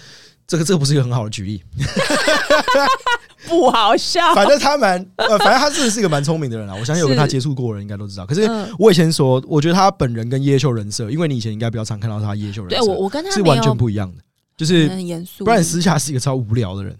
[0.47, 1.61] 这个这个不是一个很好的举例，
[3.47, 4.33] 不好笑。
[4.35, 6.75] 反正他蛮呃，反正他真的是一个蛮聪明的人啊。
[6.75, 8.25] 我相信有跟他接触过的人应该都知道。
[8.25, 14.21] 可是我以前说，我觉得他本人跟叶秀人设，因为你以前应该比较常看到他叶秀人设，对我我跟他是完全不一样的，
[14.57, 16.95] 就是很严肃，不然私下是一个超无聊的人。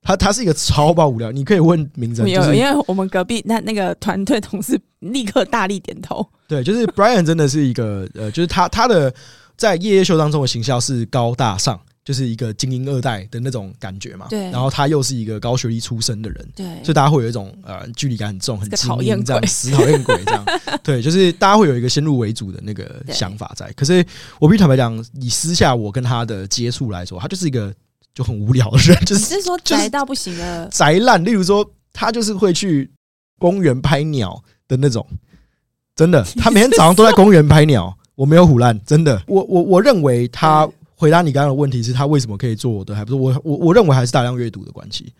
[0.00, 6.26] 他他是一个超爆无聊，你可以问名字，就是因为我们隔壁那那个团队同事立刻大力点头。
[6.46, 9.12] 对， 就是 Brian 真的是一个呃，就是他他的
[9.56, 11.78] 在夜夜秀当中的形象是高大上，
[12.08, 14.26] 就是一个精英二代的那种感觉嘛。
[14.30, 14.50] 对。
[14.50, 16.66] 然后他又是一个高学历出身的人，对。
[16.82, 20.42] 所以大家会有一种呃距离感很重，很精英这样，死讨厌鬼这样。
[20.82, 23.70] 对，就是大家会有一个先入为主的那个想法在。
[23.72, 24.02] 可是
[24.40, 27.70] 我必须坦白讲，以私下我跟他的接触来说，他就是一个。
[28.14, 31.24] 就很无聊的人，就是是说宅到不行了宅烂。
[31.24, 32.90] 例如说，他就是会去
[33.38, 35.06] 公园拍鸟的那种，
[35.94, 37.96] 真的，他每天早上都在公园拍鸟。
[38.16, 39.22] 我没有唬烂，真的。
[39.28, 45.12] 我我我认为他回答你刚刚的问题是他为什么可以做我的，还不是我我我认为还是大量阅读的关系。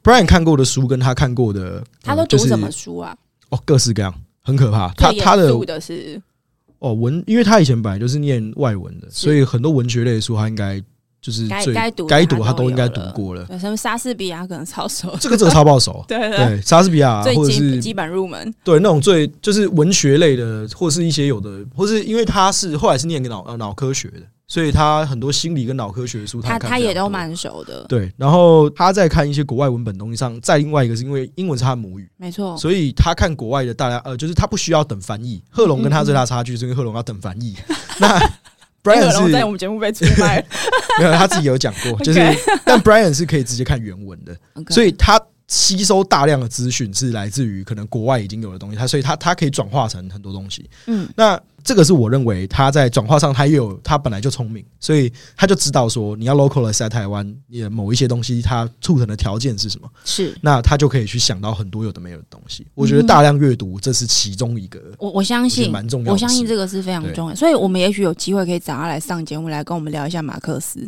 [0.00, 3.16] Brian 看过的书跟他看过的，他都读什么书啊？
[3.48, 4.88] 哦，各式各样，很可怕。
[4.94, 6.22] 他他的的是
[6.78, 10.80] 哦文，因为他以前本来就是念外文的，所以很多文学类的书他应该。
[11.24, 13.46] 就是该该读该读他都应该读过了。
[13.58, 16.04] 什么莎士比亚可能超熟，这个这个超爆熟。
[16.06, 18.54] 对对，莎士比亚或者是基本入门。
[18.62, 27.84] 对那种最就是文学类的，或是一些有的，或是因为他是后来是念脑呃脑科学的，所以他很多心理跟脑科学的书他他也都蛮熟的。
[27.88, 35.42] 对，然后他在看一些国外文本东西上，再另外一个是因为英文是他的母语，没错，所以他看国外的大家呃，就是他不需要等翻译。
[35.48, 37.56] 贺龙跟他最大差距是因为贺龙要等翻译。
[37.98, 38.20] 那
[38.84, 40.44] Brian 是在我们节目被出卖，
[41.00, 42.20] 没有他自己有讲过，就是
[42.66, 44.36] 但 Brian 是可以直接看原文的，
[44.68, 45.18] 所以他
[45.48, 50.68] 吸收大量的资讯是来自于可能国外已经有的东西，他所以他他可以转化成很多东西。
[50.86, 51.40] 嗯，那。
[51.64, 59.88] 这个是我认为他在转化上，他也有他本来就聪明，所以他就知道说你要 localize 在台湾，也某一些东西，它促成的条件是什么？
[60.04, 62.66] 是，那他就可以去想到很多有的没有的东西。
[62.74, 67.34] 我觉得大量阅读这是其中一个，我我相信蛮重要，我相信这个是非常重要。
[67.34, 70.80] 所以我们也许有机会可以找他来上节目，来跟我们聊一下马克思。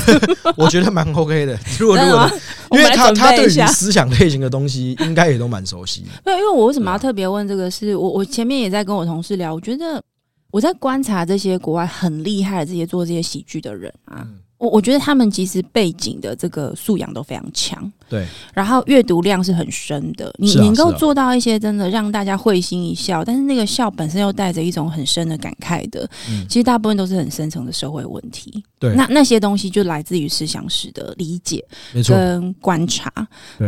[0.56, 1.58] 我觉得蛮 OK 的。
[1.78, 2.30] 如 果如果，
[2.72, 6.04] 因为他他对于思想类型的东西应该也都蛮熟悉。
[6.22, 7.70] 对，因为我为什么要特别问这个？
[7.70, 10.02] 是我我前面也在跟我同事聊，我觉得。
[10.50, 14.26] 我在观察这些国外很厉害的这些做这些喜剧的人啊，
[14.56, 17.92] 我我觉得他们其实背景的这个素养都非常强。
[18.08, 26.08] 对，然后阅读量是很深的，你能够做到一些真的让大家会心一笑，但是那个笑本身又带着一种很深的感慨的，
[26.48, 28.64] 其实大部分都是很深层的社会问题。
[28.78, 31.64] 对，那那些东西就来自于思想史的理解
[32.06, 33.12] 跟观察。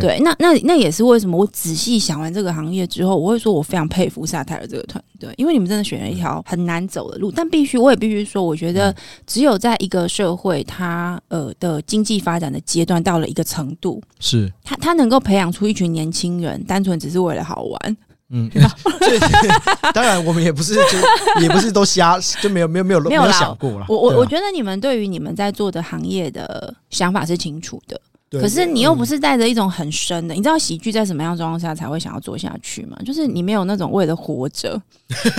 [0.00, 8.94] 对，那那那也是为什么我仔细想完这个行业之后，我会说我非常佩服萨泰尔这个团队，因为你们真的选了一条很难走的路，但必须我也必须说，我觉得
[9.26, 14.00] 只有在一个社会它呃的经济发展的阶段到了一个程度。
[14.30, 17.96] 是他，他能够培养出一群年轻人，单纯只是为了好玩。
[18.32, 18.48] 嗯，
[19.92, 20.98] 当然我们也不是，就
[21.42, 23.86] 也不是都瞎，就没有没有没有没有想过了。
[23.88, 28.00] 我我我觉得你们对于你们在做的行业的想法是清楚的，
[28.40, 30.34] 可是你又不是带着一种很深的。
[30.34, 32.96] 你知道喜剧在什么样的状况下才会想要做下去吗？
[33.04, 34.80] 就是你没有那种为了活着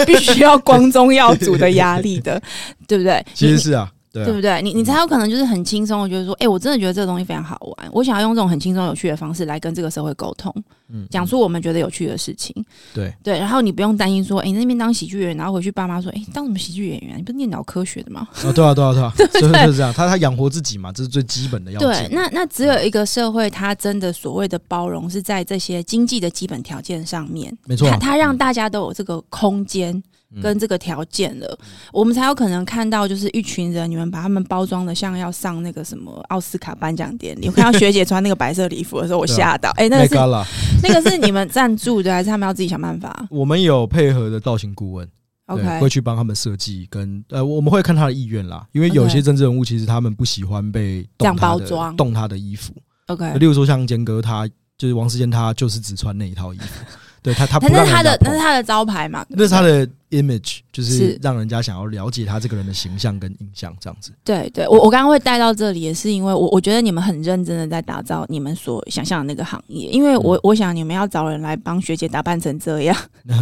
[0.06, 2.42] 必须要光宗耀祖的压力的，
[2.90, 3.26] 对不对？
[3.34, 3.90] 其实是啊。
[4.12, 4.62] 对，啊、对不对？
[4.62, 10.54] 你你才有可能就是很轻松我觉得说，哎、欸，我真的觉得这个东西非常好玩，我想要用这种很轻松有趣的方式来跟这个社会沟通，
[10.90, 12.54] 嗯，讲出我们觉得有趣的事情。
[12.94, 17.18] 对对，然后你不用担心说，哎、欸，你那边当喜剧演员，然后回去爸妈说，哎、欸，当什么喜剧演员？
[17.18, 18.28] 你不是念脑科学的吗？
[18.44, 21.88] 啊，对啊，对啊，对啊， 对就是就是这样，他他养活自己嘛，这是最基本的要求。
[21.88, 30.04] 对，那那只有一个社会，他真的所谓的包容是在这些经济的基本条件上面，没错、啊，它让大家都有这个空间。
[30.42, 37.48] 跟这个条件了，嗯、我们才有可能看到，就是一群人，你们把他们包装的像要上那个什么奥斯卡颁奖典礼。
[37.48, 39.70] 我看到学姐穿那个白色礼服的时候，我 吓到。
[39.72, 40.16] 哎、啊欸，那个是
[40.88, 43.28] 那个是你们赞助的，还是他们要自己想办法？
[43.30, 45.08] 我们有配合的造型顾问
[45.48, 48.66] ，OK，会去帮他们设计，跟呃，我们会看他的意愿啦。
[48.72, 52.74] 因为有些政治人物其实他们不喜欢被这样包装，动他的衣服。
[53.08, 56.86] OK，例如说像坚哥，他就是王世坚，他就是只穿那一套衣服。
[57.24, 59.24] 对他，他不是他的，那是他的招牌嘛？
[59.30, 60.60] 那是他的 image。
[60.72, 64.14] 就是让人家想要了解他这个人的形象跟印象这样子。
[64.24, 72.96] 对对，我我刚刚会带到这里，也是因为我我觉得你们很认真的在打造你们所想象的那个行业，因为我、嗯、我想你们要找人来帮学姐打扮成这样，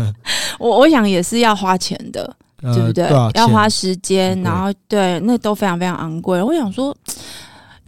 [0.58, 3.06] 我我想也是要花钱的，对不对？
[3.06, 6.42] 呃、对要花时间，然后对，那都非常非常昂贵。
[6.42, 6.96] 我想说。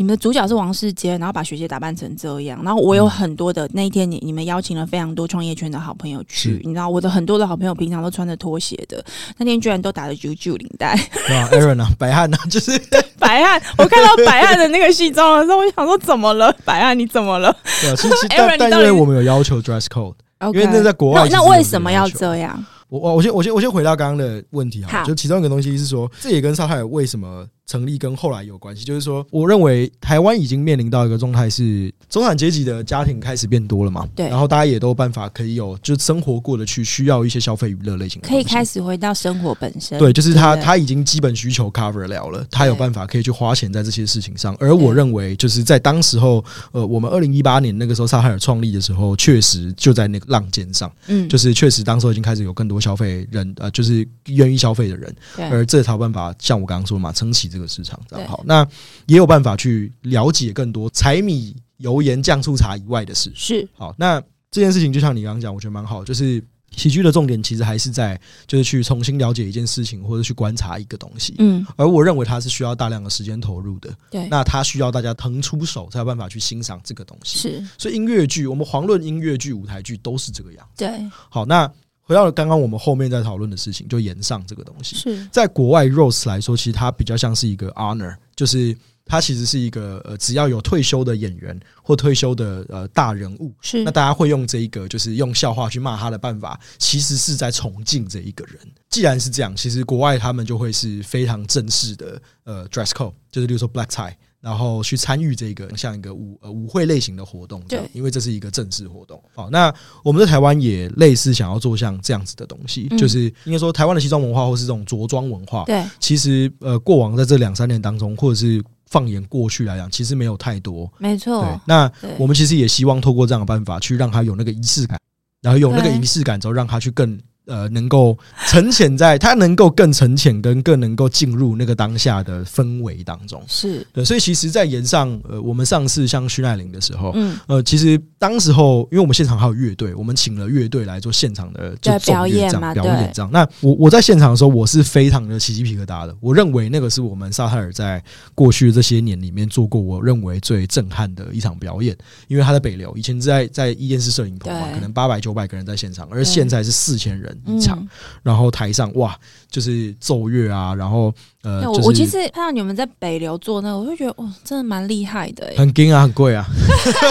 [0.02, 9.06] 你们的主角是王世杰，然后把学姐打扮成这样，然后我有很多的、嗯、那一天，你你们邀请了非常多创业圈的好朋友去，你知道我的很多的好朋友平常都穿着拖鞋的，
[9.38, 10.96] 那天居然都打着九九领带。
[11.30, 12.72] 哇，Aaron 啊， 白汉啊，就是
[13.20, 13.62] 白汉。
[13.78, 16.52] 我看到白汉的那个西装的时候，我想说怎么了？
[16.66, 17.56] 白汉你怎么了？
[17.80, 22.66] 对，其实 Aaron，但因为我们有要求 dress code，okay, 因为那在国外，那为什么要这样？
[22.90, 34.06] 我我我先我先我先回到刚刚的问题哈，就其中一个东西是说，这也跟沙泰尔为什么成立跟后来有关系，就是说，我认为台湾已经面临到一个状态，是中产阶级的家庭开始变多了嘛？
[34.14, 34.28] 对。
[34.28, 39.98] 然后大家也都有办法可以有，就生活过得去，需要一些消费娱乐类型，可以开始回到生活本身。
[39.98, 44.54] 对，就是他他已经基本需求 cover 了了，他有办法可以去花钱在这些事情上。
[44.60, 46.44] 而我认为，就是在当时候，
[46.74, 55.46] 呃，我们二零一八年那个时候沙海尔创立的时候，确实就在那个浪尖上，嗯，就是确实当时候已经开始有更多消费人，呃，就是愿意消费的人，对。
[55.46, 58.44] 而这才有办法像我刚刚说嘛，撑起这个市场，这样好。
[58.46, 58.68] 那
[59.06, 63.32] 也有办法去了解更多柴米油盐酱醋茶以外的事。
[63.36, 66.04] 是好，那这件事情就像你刚刚讲，我觉得蛮好。
[66.04, 66.44] 就是
[66.76, 71.36] 喜剧的重点其实还是在，就是去重新了解一件事情，或者去观察一个东西。
[71.40, 73.94] 嗯，而我认为它是需要大量的时间投入的。
[74.10, 77.40] 对，那它需要大家腾出手，才有办法去欣赏这个东西。
[77.40, 80.68] 是，所以音乐剧，我们遑论音乐剧、舞台剧都是这个样。
[80.76, 80.90] 对，
[81.30, 81.72] 好，那。
[82.12, 98.58] 回到刚刚我们后面在讨论的事情，就延上这个东西，是在国外 roast 来说，其实它比较像是一个 honor，就是它其实是一个呃，只要有退休的演员或退休的呃大人物，是那大家会用这一个就是用笑话去骂他的办法，其实是在崇敬这一个人。
[98.90, 104.14] 既然是这样，其实国外他们就会是非常正式的呃 dress code，就是比如说 black tie。
[104.42, 109.22] 然后去参与这个像一个舞呃舞会类型的活动，对，因为这是一个正式活动。
[109.36, 109.74] 好，那
[110.04, 121.44] 我们在台湾也类似想要做像这样子的东西，嗯、就是应该说台湾的西装文化或是这种着装文化，对，其实呃过往在这两三年当中，或者是放眼过去来讲，其实没有太多，没错。
[121.44, 125.00] 对，那我们其实也希望透过这样的办法去让他有那个仪式感，
[125.42, 127.20] 然后有那个仪式感之后，让他去更。
[127.48, 128.18] 呃，能够
[128.48, 134.06] 沉潜在，他能够更沉潜，跟更能够进入那个当下的氛围当中，是对。
[134.06, 143.30] 所以其实，在演上，呃，我们上次像徐乃麟的时候，嗯，呃，其实当时候，因为我们现场还有乐队，我们请了乐队来做现场的就表演嘛，表演这样。
[143.32, 146.16] 那我我在现场的时候，我是非常的起鸡皮疙瘩的。
[146.22, 148.02] 我认为那个是我们萨泰尔在
[148.36, 151.98] 过去这些年里面做过，我认为最震撼的一场表演。
[152.28, 157.31] 因为他在北流，以前在在一电视摄影棚嘛，可能八百九百个人在现场，而现在是四千人。
[157.46, 157.90] 一场，嗯、
[158.24, 159.16] 然后台上哇，
[159.50, 161.14] 就是奏乐啊，然后
[161.44, 166.46] 呃，我、就是、我其实看到你们在北流做那个，我就觉得哇，真的蛮厉害的，很惊啊，很贵啊。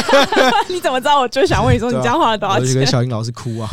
[0.69, 1.21] 你怎么知道？
[1.21, 2.63] 我就想问你说，你这样花了多少钱？
[2.65, 3.71] 啊、我就跟小英老师哭啊，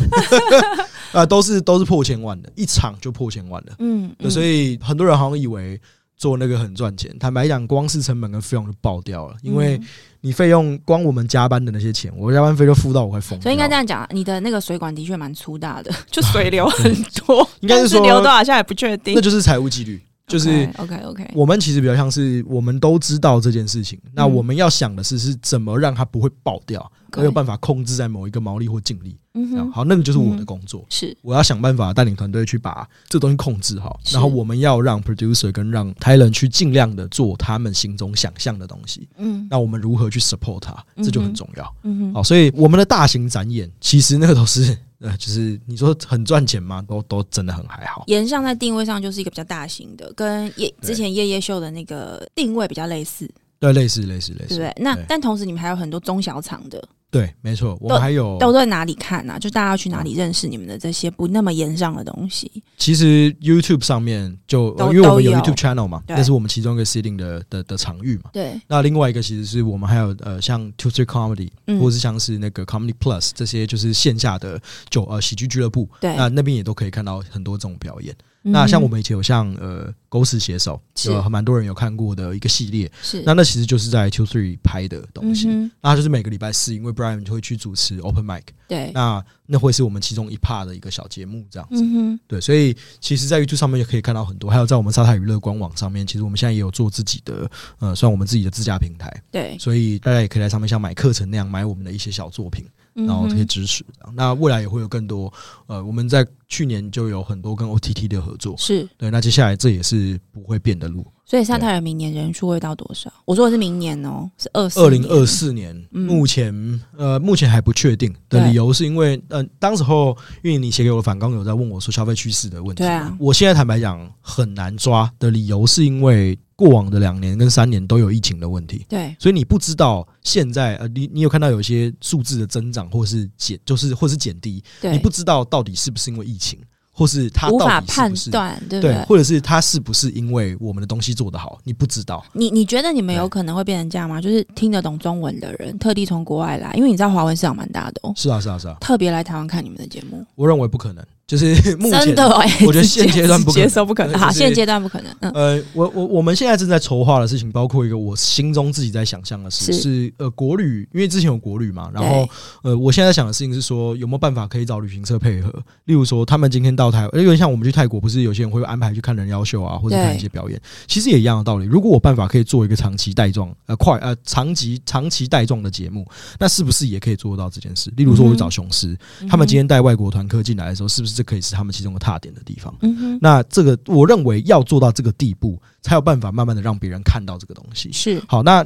[1.14, 5.80] 啊，都是都是破千万的，一场就破千万的，嗯，所以很多人好像以为
[6.18, 9.78] 做那个很赚钱，坦白讲，光是成本跟费用就爆掉了，因为。
[9.78, 9.88] 嗯
[10.22, 13.40] 你费用光我们加班的那些钱，我加班费就付到我快疯。
[13.40, 16.92] 所以应该这样讲，你的那个水管的确蛮粗大的，就水流 很
[17.26, 17.48] 多。
[17.62, 19.14] 应该是说流多少，现在也不确定。
[19.16, 21.32] 那就是财务纪律，就是 OK OK。
[21.34, 26.92] 我们其实比较像是我们都知道这件事情，那我们要想的是是怎么让它不会爆掉。
[27.16, 31.18] 没有办法控制在某一个毛利或净利，嗯，好，那个就是我的工作，是。
[31.22, 46.84] 我要想办法带领团队去把这东西控制好，然后我们要让 producer 跟让 talent 去尽量的做他们心中想象的东西，嗯，那我们如何去 support 他，这就很重要，嗯，好，所以我们的大型展演其实那个都是，呃，就是你说很赚钱吗？
[46.88, 48.04] 都都真的很还好。
[48.08, 53.30] 岩上在定位上就是一个比较大型的，跟夜之前夜夜秀的那个定位比较类似，
[53.60, 56.84] 对，类似类似类似，对，那但同时你们还有很多中小厂的。
[57.18, 59.40] 对，没错，我们还有都在哪里看呢、啊？
[59.40, 62.52] 就大家要去哪里认识你们的这些不那么严上的东西？
[62.78, 68.30] 其实 YouTube 上面就，呃、因为我们有 YouTube channel 嘛，那是我们其中一个 sitting 的的的场域嘛。
[68.32, 68.54] 对。
[68.68, 75.90] 那另外一个其实是我们还有呃，像 Tuesday Comedy，、嗯、或者是像是那个 Comedy Plus 这些，就是线下的就呃喜剧俱乐部。
[76.00, 76.16] 对。
[76.16, 78.16] 那那边也都可以看到很多这种表演。
[78.52, 83.22] 那像我们以前有像呃狗屎写手，有蛮多人有看过的一个系列，是。
[83.26, 102.66] 那那其实就是在 Two Three 拍的东西，嗯、那就是每个礼拜四，因为 Brian 就会去主持 Open Mic，对，那那会是我们其中一 part 的一个小节目这样子，嗯、对，所以其实，在 YouTube 上面也可以看到很多，还有在我们沙滩娱乐官网上面，其实我们现在也有做自己的呃，算我们自己的自家平台，对，所以大家也可以在上面像买课程那样买我们的一些小作品。
[103.06, 103.86] 然后这些知识，
[104.16, 105.32] 那未来也会有更多。
[105.68, 109.12] 呃，我们在去年就有很多跟 OTT 的合作，是对。
[109.12, 111.06] 那接下来这也是不会变的路。
[111.26, 113.12] 所以沙泰尔明年人数会到多少？
[113.26, 115.76] 我说的是明年哦，是二二零二四年。
[115.92, 123.14] 目前呃，目前还不确定的理由是因为，嗯、呃，当时候因为你写给我的反刚有在问我说消费趋势的问题，对啊。
[123.20, 129.14] 我现在坦白讲很难抓的理由是因为过往的两年跟三年都有疫情的问题，对。
[129.20, 134.94] 所以你不知道现在呃，你你有看到有些数字的增长或是减，就是或是减低，对。
[134.94, 136.60] 你不知道到底是不是因为疫情。
[137.00, 138.96] 或是他无法判断，对不对？
[139.06, 142.26] 或者是他是不是因为我们的东西做得好，你不知道。
[142.34, 144.20] 你你觉得你们有可能会变成这样吗？
[144.20, 148.12] 就是听得懂中文的人特地从国外来，因为你知道华文市场蛮大的哦。
[148.16, 150.26] 是啊，是啊，是啊，特别来台湾看你们的节目。
[150.34, 151.06] 我认为不可能。
[151.28, 154.18] 就是 目前，真的欸、我觉得现阶段不可能，接受不可能。
[154.18, 155.14] 好，现阶段不可能。
[155.20, 162.26] 嗯、呃，我我我们现在正在筹划的事情，包括一个我心中自己在想象的事，是，是呃国旅，因为之前有国旅嘛，然后
[162.62, 165.52] 呃，我现在想的事情是说，有没有办法可以找旅行社配合？
[165.84, 170.58] 例如说，他们今天到台湾，因为像我们去泰国，不是有些人会安排去看人妖秀啊，或者看一些表演，
[170.88, 171.66] 其实也一样的道理。
[171.66, 176.08] 如果我办法可以做一个长期带状呃快呃长期长期带状的节目，
[176.40, 177.92] 那是不是也可以做到这件事？
[177.98, 187.92] 例如说，我去找雄狮，嗯、他们今天带外国团客进来的时候，是不是这可以是他们其中的踏点的地方，嗯那这个我认为要做到这个地步，才有办法慢慢的让别人看到这个东西。
[187.92, 188.64] 是好，那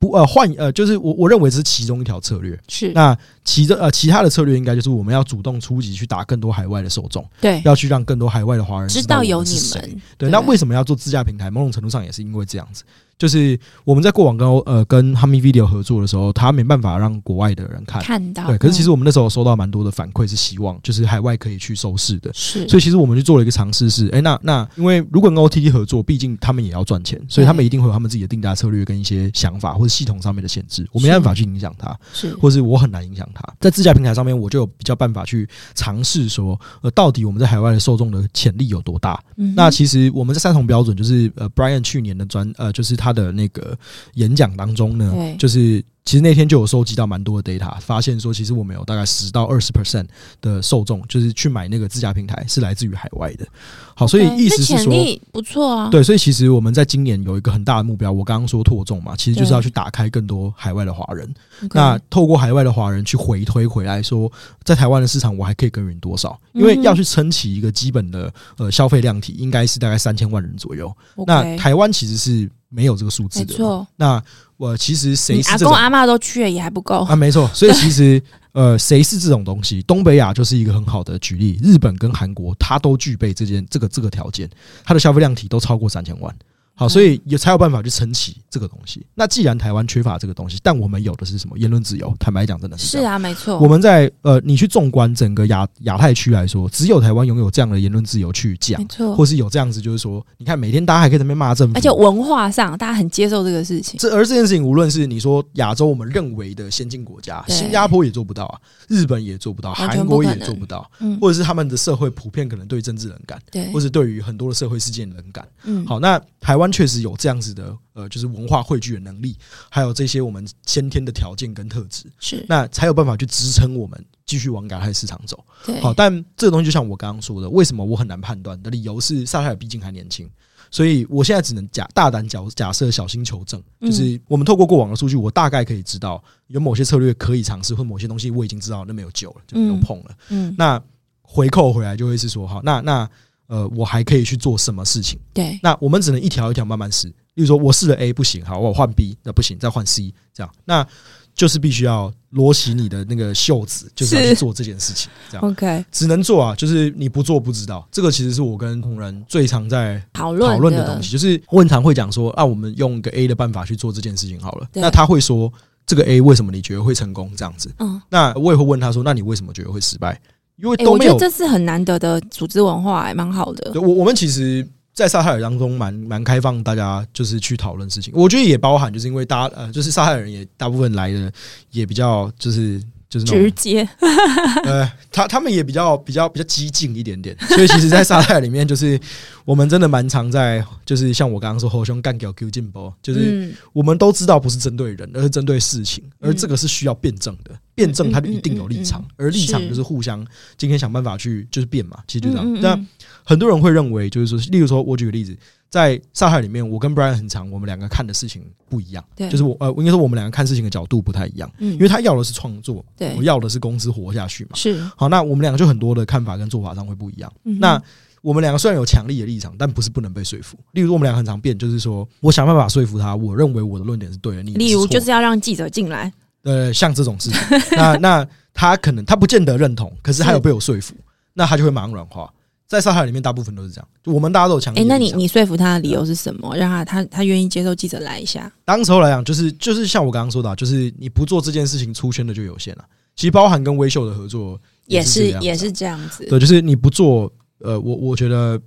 [0.00, 2.58] 不呃换呃，就是我我认为这是其中一条策略。
[2.66, 10.00] 是那其中呃其他的策略应该就是我们要主动出击去打更多海外的受众，对，要去让更多海外的华人知道有你们。
[10.18, 11.52] 对，那为什么要做自驾平台？
[11.52, 12.82] 某种程度上也是因为这样子。
[13.22, 18.48] 就是我们在过往跟呃跟 Hami Video 合作的时候，他没办法让国外的人看看到。
[18.48, 22.32] 对，可是其实我们那时候收到蛮多的反馈，是希望就是海外可以去收视的。
[22.34, 33.40] 是，所以其实我们去做了一个尝试，是哎，那那因为如果跟 OTT 合作，毕竟他们也要赚钱，所以他们一定会有他们自己的定价策略跟一些想法或者系统上面的限制，我没办法去影响他，是，或是我很难影响他。
[33.60, 39.22] 在自驾平台上面，我就有比较办法去尝试说，呃，到底我们在海外的受众的潜力有多大？
[39.36, 43.76] 嗯，那其实我们在三重标准，就是呃，Brian 去年的专呃，就是他的那个。
[44.14, 45.84] 演讲当中呢，就是。
[46.04, 50.04] 其实那天就有收集到蛮多的 data，发现说其实我们有大概十到二十 percent
[50.40, 53.46] 的受众，就是去买那个自家平台是来自于海外的。
[53.94, 55.88] 好，所以意思是说，不错啊。
[55.90, 61.32] 对，所以其实我们在今年有一个很大的目标，我刚刚说拓众嘛，其实就是要去打开更多海外的华人。
[61.70, 64.30] 那透过海外的华人去回推回来说，
[64.64, 66.36] 在台湾的市场我还可以耕耘多少？
[66.52, 70.92] 因为要去撑起一个基本的呃消费量体，应该是大概三千万人左右。
[71.28, 73.46] 那台湾其实是没有这个数字的。
[73.46, 73.86] 没错。
[73.96, 74.22] 那
[74.56, 79.82] 我其实谁是阿公阿嬷都去了也还不够啊，没错，所以其实呃，谁是这种东西？
[79.82, 84.48] 东北亚就是一个很好的举例，日本跟韩国它都具备这件这个这个条件，
[84.84, 86.34] 它的消费量体都超过三千万。
[86.74, 89.06] 好，所以也才有办法去撑起这个东西。
[89.14, 91.56] 那既然台湾缺乏这个东西，但我们有的是什么？
[91.58, 92.12] 言论自由。
[92.18, 93.58] 坦白讲，真的是是啊，没错。
[93.58, 103.98] 我们在呃，你去纵观整个亚亚太区来说，只有台湾拥有这样的言论自由去讲，没错，或是有这样子，就是说，你看每天大家还可以在那边骂政府，而且文化上大家很接受这个事情。
[103.98, 108.58] 这而这件事情，无论是你说亚洲我们认为的先进国家，新加坡也做不到啊，
[108.88, 115.46] 日本也做不到，韩国也做不到，嗯，或者是他们的社会普遍可能对政治冷感，对，或者对于很多的社会事件冷感。
[115.64, 119.36] 嗯，好，那台湾确实有这样子的呃，就是文化汇聚的能力，
[119.70, 125.42] 还有这些我们先天的条件跟特质，是那才有办法去支撑我们继续往亚太市场走。
[125.64, 130.28] 对，好，但这个东西就像我刚刚说的，为什么我很难判断的理由是，萨泰尔毕竟还年轻，
[130.70, 133.62] 所以我现在只能假大胆假假设，小心求证。
[133.80, 140.16] 就是我们透过过往的数据，我大概可以知道有某些策略可以尝试，或某些东西我已经知道那没有救了，就没有碰了。
[140.28, 140.82] 嗯，那
[141.22, 143.08] 回扣回来就会是说，好，那那。
[143.52, 145.20] 呃，我还可以去做什么事情？
[145.34, 147.06] 对，那我们只能一条一条慢慢试。
[147.34, 150.86] 例如说，我试了 A 不行，好，我换 B，那不行，再换 C，这样，那
[151.34, 155.10] 就是必须要罗起你的那个袖子，就是要去做这件事情。
[155.30, 157.86] 这样，OK，只能做啊，就是你不做不知道。
[157.92, 164.66] 这个其实是我跟同仁最常在讨论讨论的东西，就是我很常会讲说，啊，我们用一个 A 的办法去做这件事情好了。
[164.72, 165.52] 那他会说，
[165.86, 167.30] 这个 A 为什么你觉得会成功？
[167.36, 170.18] 这样子，嗯，那我也会问他说，那你为什么觉得会失败？
[170.56, 173.80] 因为都没有，欸、我觉得这是很难得的组织文化，欸，还蛮好的。
[173.80, 178.12] 我我们其实，在撒哈尔当中蛮蛮开放，大家就是去讨论事情。
[178.14, 181.32] 我觉得也包含，就是因为大家呃，就是撒哈尔人也大部分来的
[181.70, 182.80] 也比较就是
[183.12, 183.86] 就是直接，
[184.64, 187.36] 呃，他他们也比较比较比较激进一点点。
[187.48, 188.98] 所以其实，在沙袋里面，就是
[189.44, 197.50] 我们真的蛮常在，就是像我刚刚说，吼兄干掉 Q 进波，就是我们都知道不是针对人，而是针对事情，而这个是需要辩证的。
[197.74, 202.46] 辩证，它就一定有立场，而立场就是互相今天想办法去就是辩嘛，其实就这样。
[202.46, 202.86] 嗯嗯嗯但
[203.24, 205.36] 很多人会认为，就是说，例如说，我举个例子，
[205.72, 214.78] 在上海里面，我跟 Brian 很长，我们两个看的事情不一样，对，就是我呃，应该说我们两个看事情的角度不太一样，嗯，因为他要的是创作，对，我要的是公司活下去嘛，是。
[214.94, 217.82] 好，那我们两个就很多的看法跟做法上会不一样，嗯、那。
[218.22, 220.56] 我们两个虽然有强力的立场，但不是不能被说服。
[220.74, 224.44] 例如，我们两个很常变，就是说我想办法说服他，我认为我的论点是对的。
[224.44, 226.12] 你例如就是要让记者进来，
[226.44, 227.40] 呃，像这种事情，
[227.72, 230.94] 那那他可能他不见得认同，可是他有被我说服，
[231.34, 232.32] 那他就会马上软化。
[232.72, 233.88] 在上海里面，大部分都是这样。
[234.02, 236.56] 就我们大家都有强那你你说服他的理由是什么？
[236.56, 238.50] 让他他他愿意接受记者来一下？
[238.64, 242.84] 当时候来讲，就是就是像我刚刚说的，就是你不做这件事情，出圈的就有限了。
[243.14, 246.24] 其实包含跟微秀的合作也是也是，也是这样子。
[246.26, 248.60] 对，就是你不做，呃，我我觉得。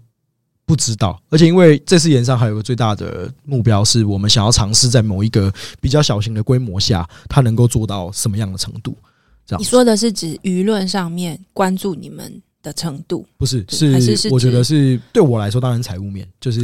[0.68, 8.98] 不知道，而且因为这次演上还有个最大的目标，是我们想要尝试在某一个比较小型的规模下，它能够做到什么样的程度？
[9.46, 9.62] 这样。
[9.62, 13.24] 你说的是指舆论上面关注你们的程度？
[13.38, 16.60] 不是，是我觉得是对我来说，当然财务面就是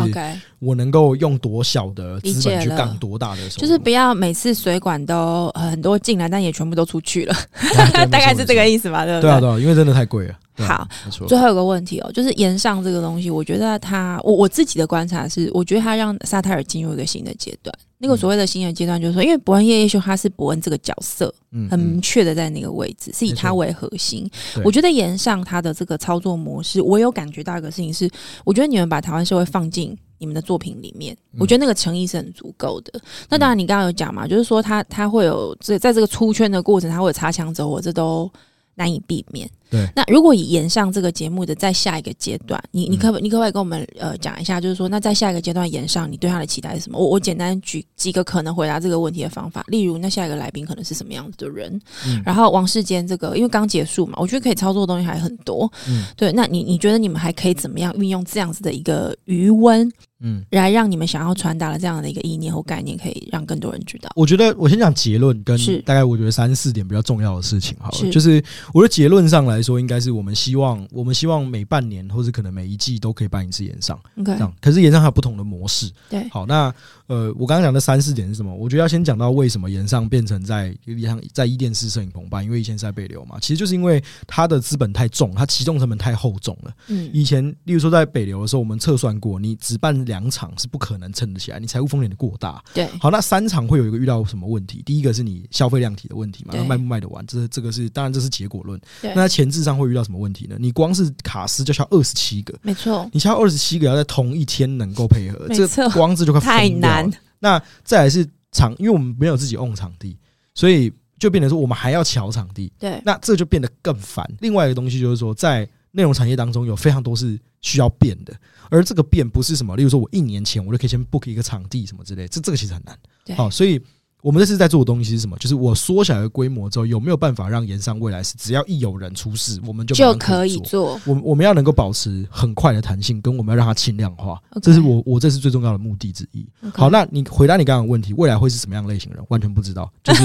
[0.61, 7.35] 我能够用多小的资本去干多大的，就是不要每次水管都很多进来，但也全部都出去了，
[8.11, 9.03] 大概是这个意思吧？
[9.03, 9.29] 对不对？
[9.29, 10.35] 对啊，对啊，因为真的太贵了。
[10.57, 10.87] 好，
[11.27, 17.73] 最后有个问题哦，就是延上这个东西，我觉得他，我我自己的观察是，我觉得他让萨泰尔进入一个新的阶段。
[17.97, 24.29] 那个所谓的新的阶段，就是说，因为伯恩夜夜秀他是伯恩这个角色，嗯很明确的在那个位置，是以他为核心。
[24.63, 28.09] 我觉得延上他的这个操作模式，我有感觉到一个事情是，
[28.43, 33.01] 我觉得你们把台湾社会放进你们的作品里面，我觉得那个诚意是很足够的。
[33.27, 38.31] 那当然，你刚刚有讲嘛，就是说他他会有这在这个出圈的过程，他会有擦枪走火，这都
[38.75, 39.49] 难以避免。
[39.71, 46.99] 对，那如果以延上这个节目的在下一个阶段，你你可不你可不可以跟我们呃讲一下，就是说，那在下一个阶段延上，你对他的期待是什么？
[46.99, 51.81] 我我简单举几个可能回答这个问题的方法，例如，那下一个来宾可能是什么样子的人？
[52.05, 55.71] 嗯，然后王世坚这个，因为刚结束嘛，我觉得可以操作的东西还很多。
[55.87, 59.89] 嗯，对，那你你觉得你们还可以怎么样运用这样子的一个余温？
[60.23, 64.11] 嗯，来让你们想要传达的这样的一个意念或概念，可以让更多人知道。
[64.15, 67.75] 我觉得我先讲结论，跟大概我觉得三四点比较重要的事情。
[67.79, 73.99] 好了，就是我的结论上来说，应该是我们希望，我们希望每半年或者可能每一季都可以办一次演上。
[74.23, 75.91] 这样，可是演上还有不同的模式。
[76.09, 76.73] 对，好，那
[77.07, 78.55] 呃，我刚刚讲的三四点是什么？
[78.55, 86.73] 我觉得要先讲到为什么演上变成在像在伊甸式摄影棚办，因为以前是在北流嘛，其实就是因为它的资本太重，它启动成本太厚重了。
[86.87, 91.01] 嗯，以前例如说在北流的时候，我们测算过，你只办两场是不可。
[91.01, 92.63] 能撑得起来，你财务风险的过大。
[92.75, 94.83] 对，好，那三场会有一个遇到什么问题？
[94.85, 97.25] 第一个是你消费量体的问题嘛，卖不卖得完？
[97.25, 98.79] 这是这个是当然这是结果论。
[99.15, 100.55] 那前置上会遇到什么问题呢？
[100.57, 107.11] 你光是卡司就需要二十七个，没错，你需要二十七个要在同一天能够配合，这光字就快太难。
[107.39, 110.17] 那再来是场，因为我们没有自己 own 场地，
[110.55, 112.71] 所以就变成说我们还要乔场地。
[112.79, 114.25] 对，那这就变得更烦。
[114.39, 118.33] 另外一个东西就是说，在内容产业当中有非常多是需要变的。
[118.69, 122.97] 而这个变不是什么，例如说，我一年前我就可以先 book 一个场地什么之类，这这个其实很难。
[123.35, 123.81] 好，所以
[124.21, 125.35] 我们这次在做的东西是什么？
[125.39, 130.99] 就是我缩小一个规模之后，有没有办法让盐商未来是只要一有人出事，我们就就可以做。
[131.05, 136.47] 我我们要能够保持很快的弹性，跟我们要让它轻量化，这是我我这是最重要的目的之一。
[136.73, 139.25] 好，那你回答你刚刚的问题，未来会是什么样类型的人？
[139.29, 139.91] 完全不知道。
[140.03, 140.23] 就是，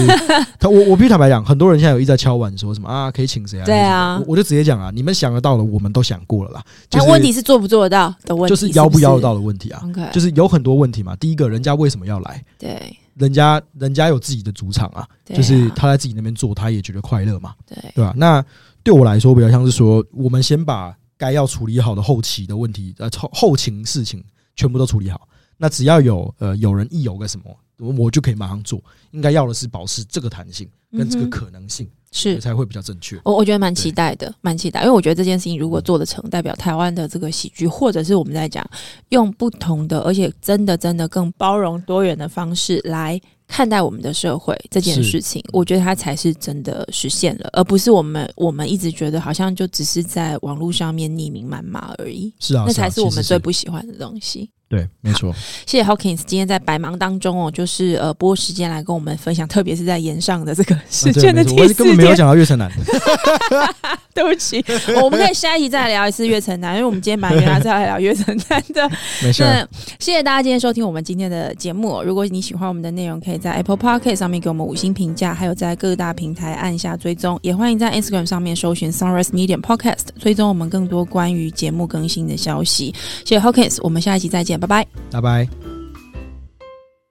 [0.63, 3.65] 我我必须坦白讲，很多人现在有一直在敲碗说什么啊，可以请谁啊？
[3.65, 6.63] 对啊，我就直接讲啊，你们想得到的，我们都想过了啦。
[6.91, 9.83] 但问题是做不做得到的问题，就是邀不邀得到的问题啊。
[10.13, 11.17] 就是有很多问题嘛。
[11.17, 12.45] 第一个人家为什么要来？
[12.59, 12.95] 对。
[13.19, 18.15] 人家人家有自己的主场啊，就是他在自己那边做，他也觉得快乐嘛，对对吧？
[18.17, 18.45] 那
[18.83, 24.23] 对我来说，比较像是说，我们先把该要处理好的后期的问题，呃，后后勤事情
[24.55, 25.27] 全部都处理好。
[25.57, 28.83] 那只要有呃有人一有个什么，我就可以马上做。
[29.13, 31.89] 应该要的是保持这个弹性跟这个可能性。
[32.13, 33.21] 是才会比较正确。
[33.25, 38.69] 我我觉得蛮期待的，蛮期待，因为我觉得这件事情如果做得成，代表台湾的这个喜剧，或者是我们在讲
[39.11, 52.33] 用不同的，而且真的真的更包容多元的方式来看待我们的社会这件事情，我觉得它才是真的实现了，而不是我们我们一直觉得好像就只是在网络上面匿名谩骂而已。
[52.39, 54.51] 是啊，那才是我们最不喜欢的东西。
[54.69, 55.33] 对，没错。
[55.65, 62.71] 谢谢 Hawkins 今天在百忙当中哦，就是呃拨时间来跟我们分享，特别是在炎上的这个事件的第四我根本没有讲到月城南。
[64.13, 64.65] 对不起，
[65.03, 68.91] 我们可以下一集再来聊一次月城南，因为我们今天本来原来是要来聊月城南的。
[69.23, 69.45] 没事。
[69.99, 72.03] 谢谢大家今天收听我们今天的节目。
[72.03, 82.95] 如果你喜欢我们的内容，可以在 Apple Podcast 上面给我们五星评价，还有在各大平台按下追踪，也欢迎在 Instagram 上面搜寻 Sunrise Medium Podcast，追踪我们更多关于节目更新的消息。
[83.27, 85.76] 谢谢 Hawkins，我们下一集再拜拜，拜拜。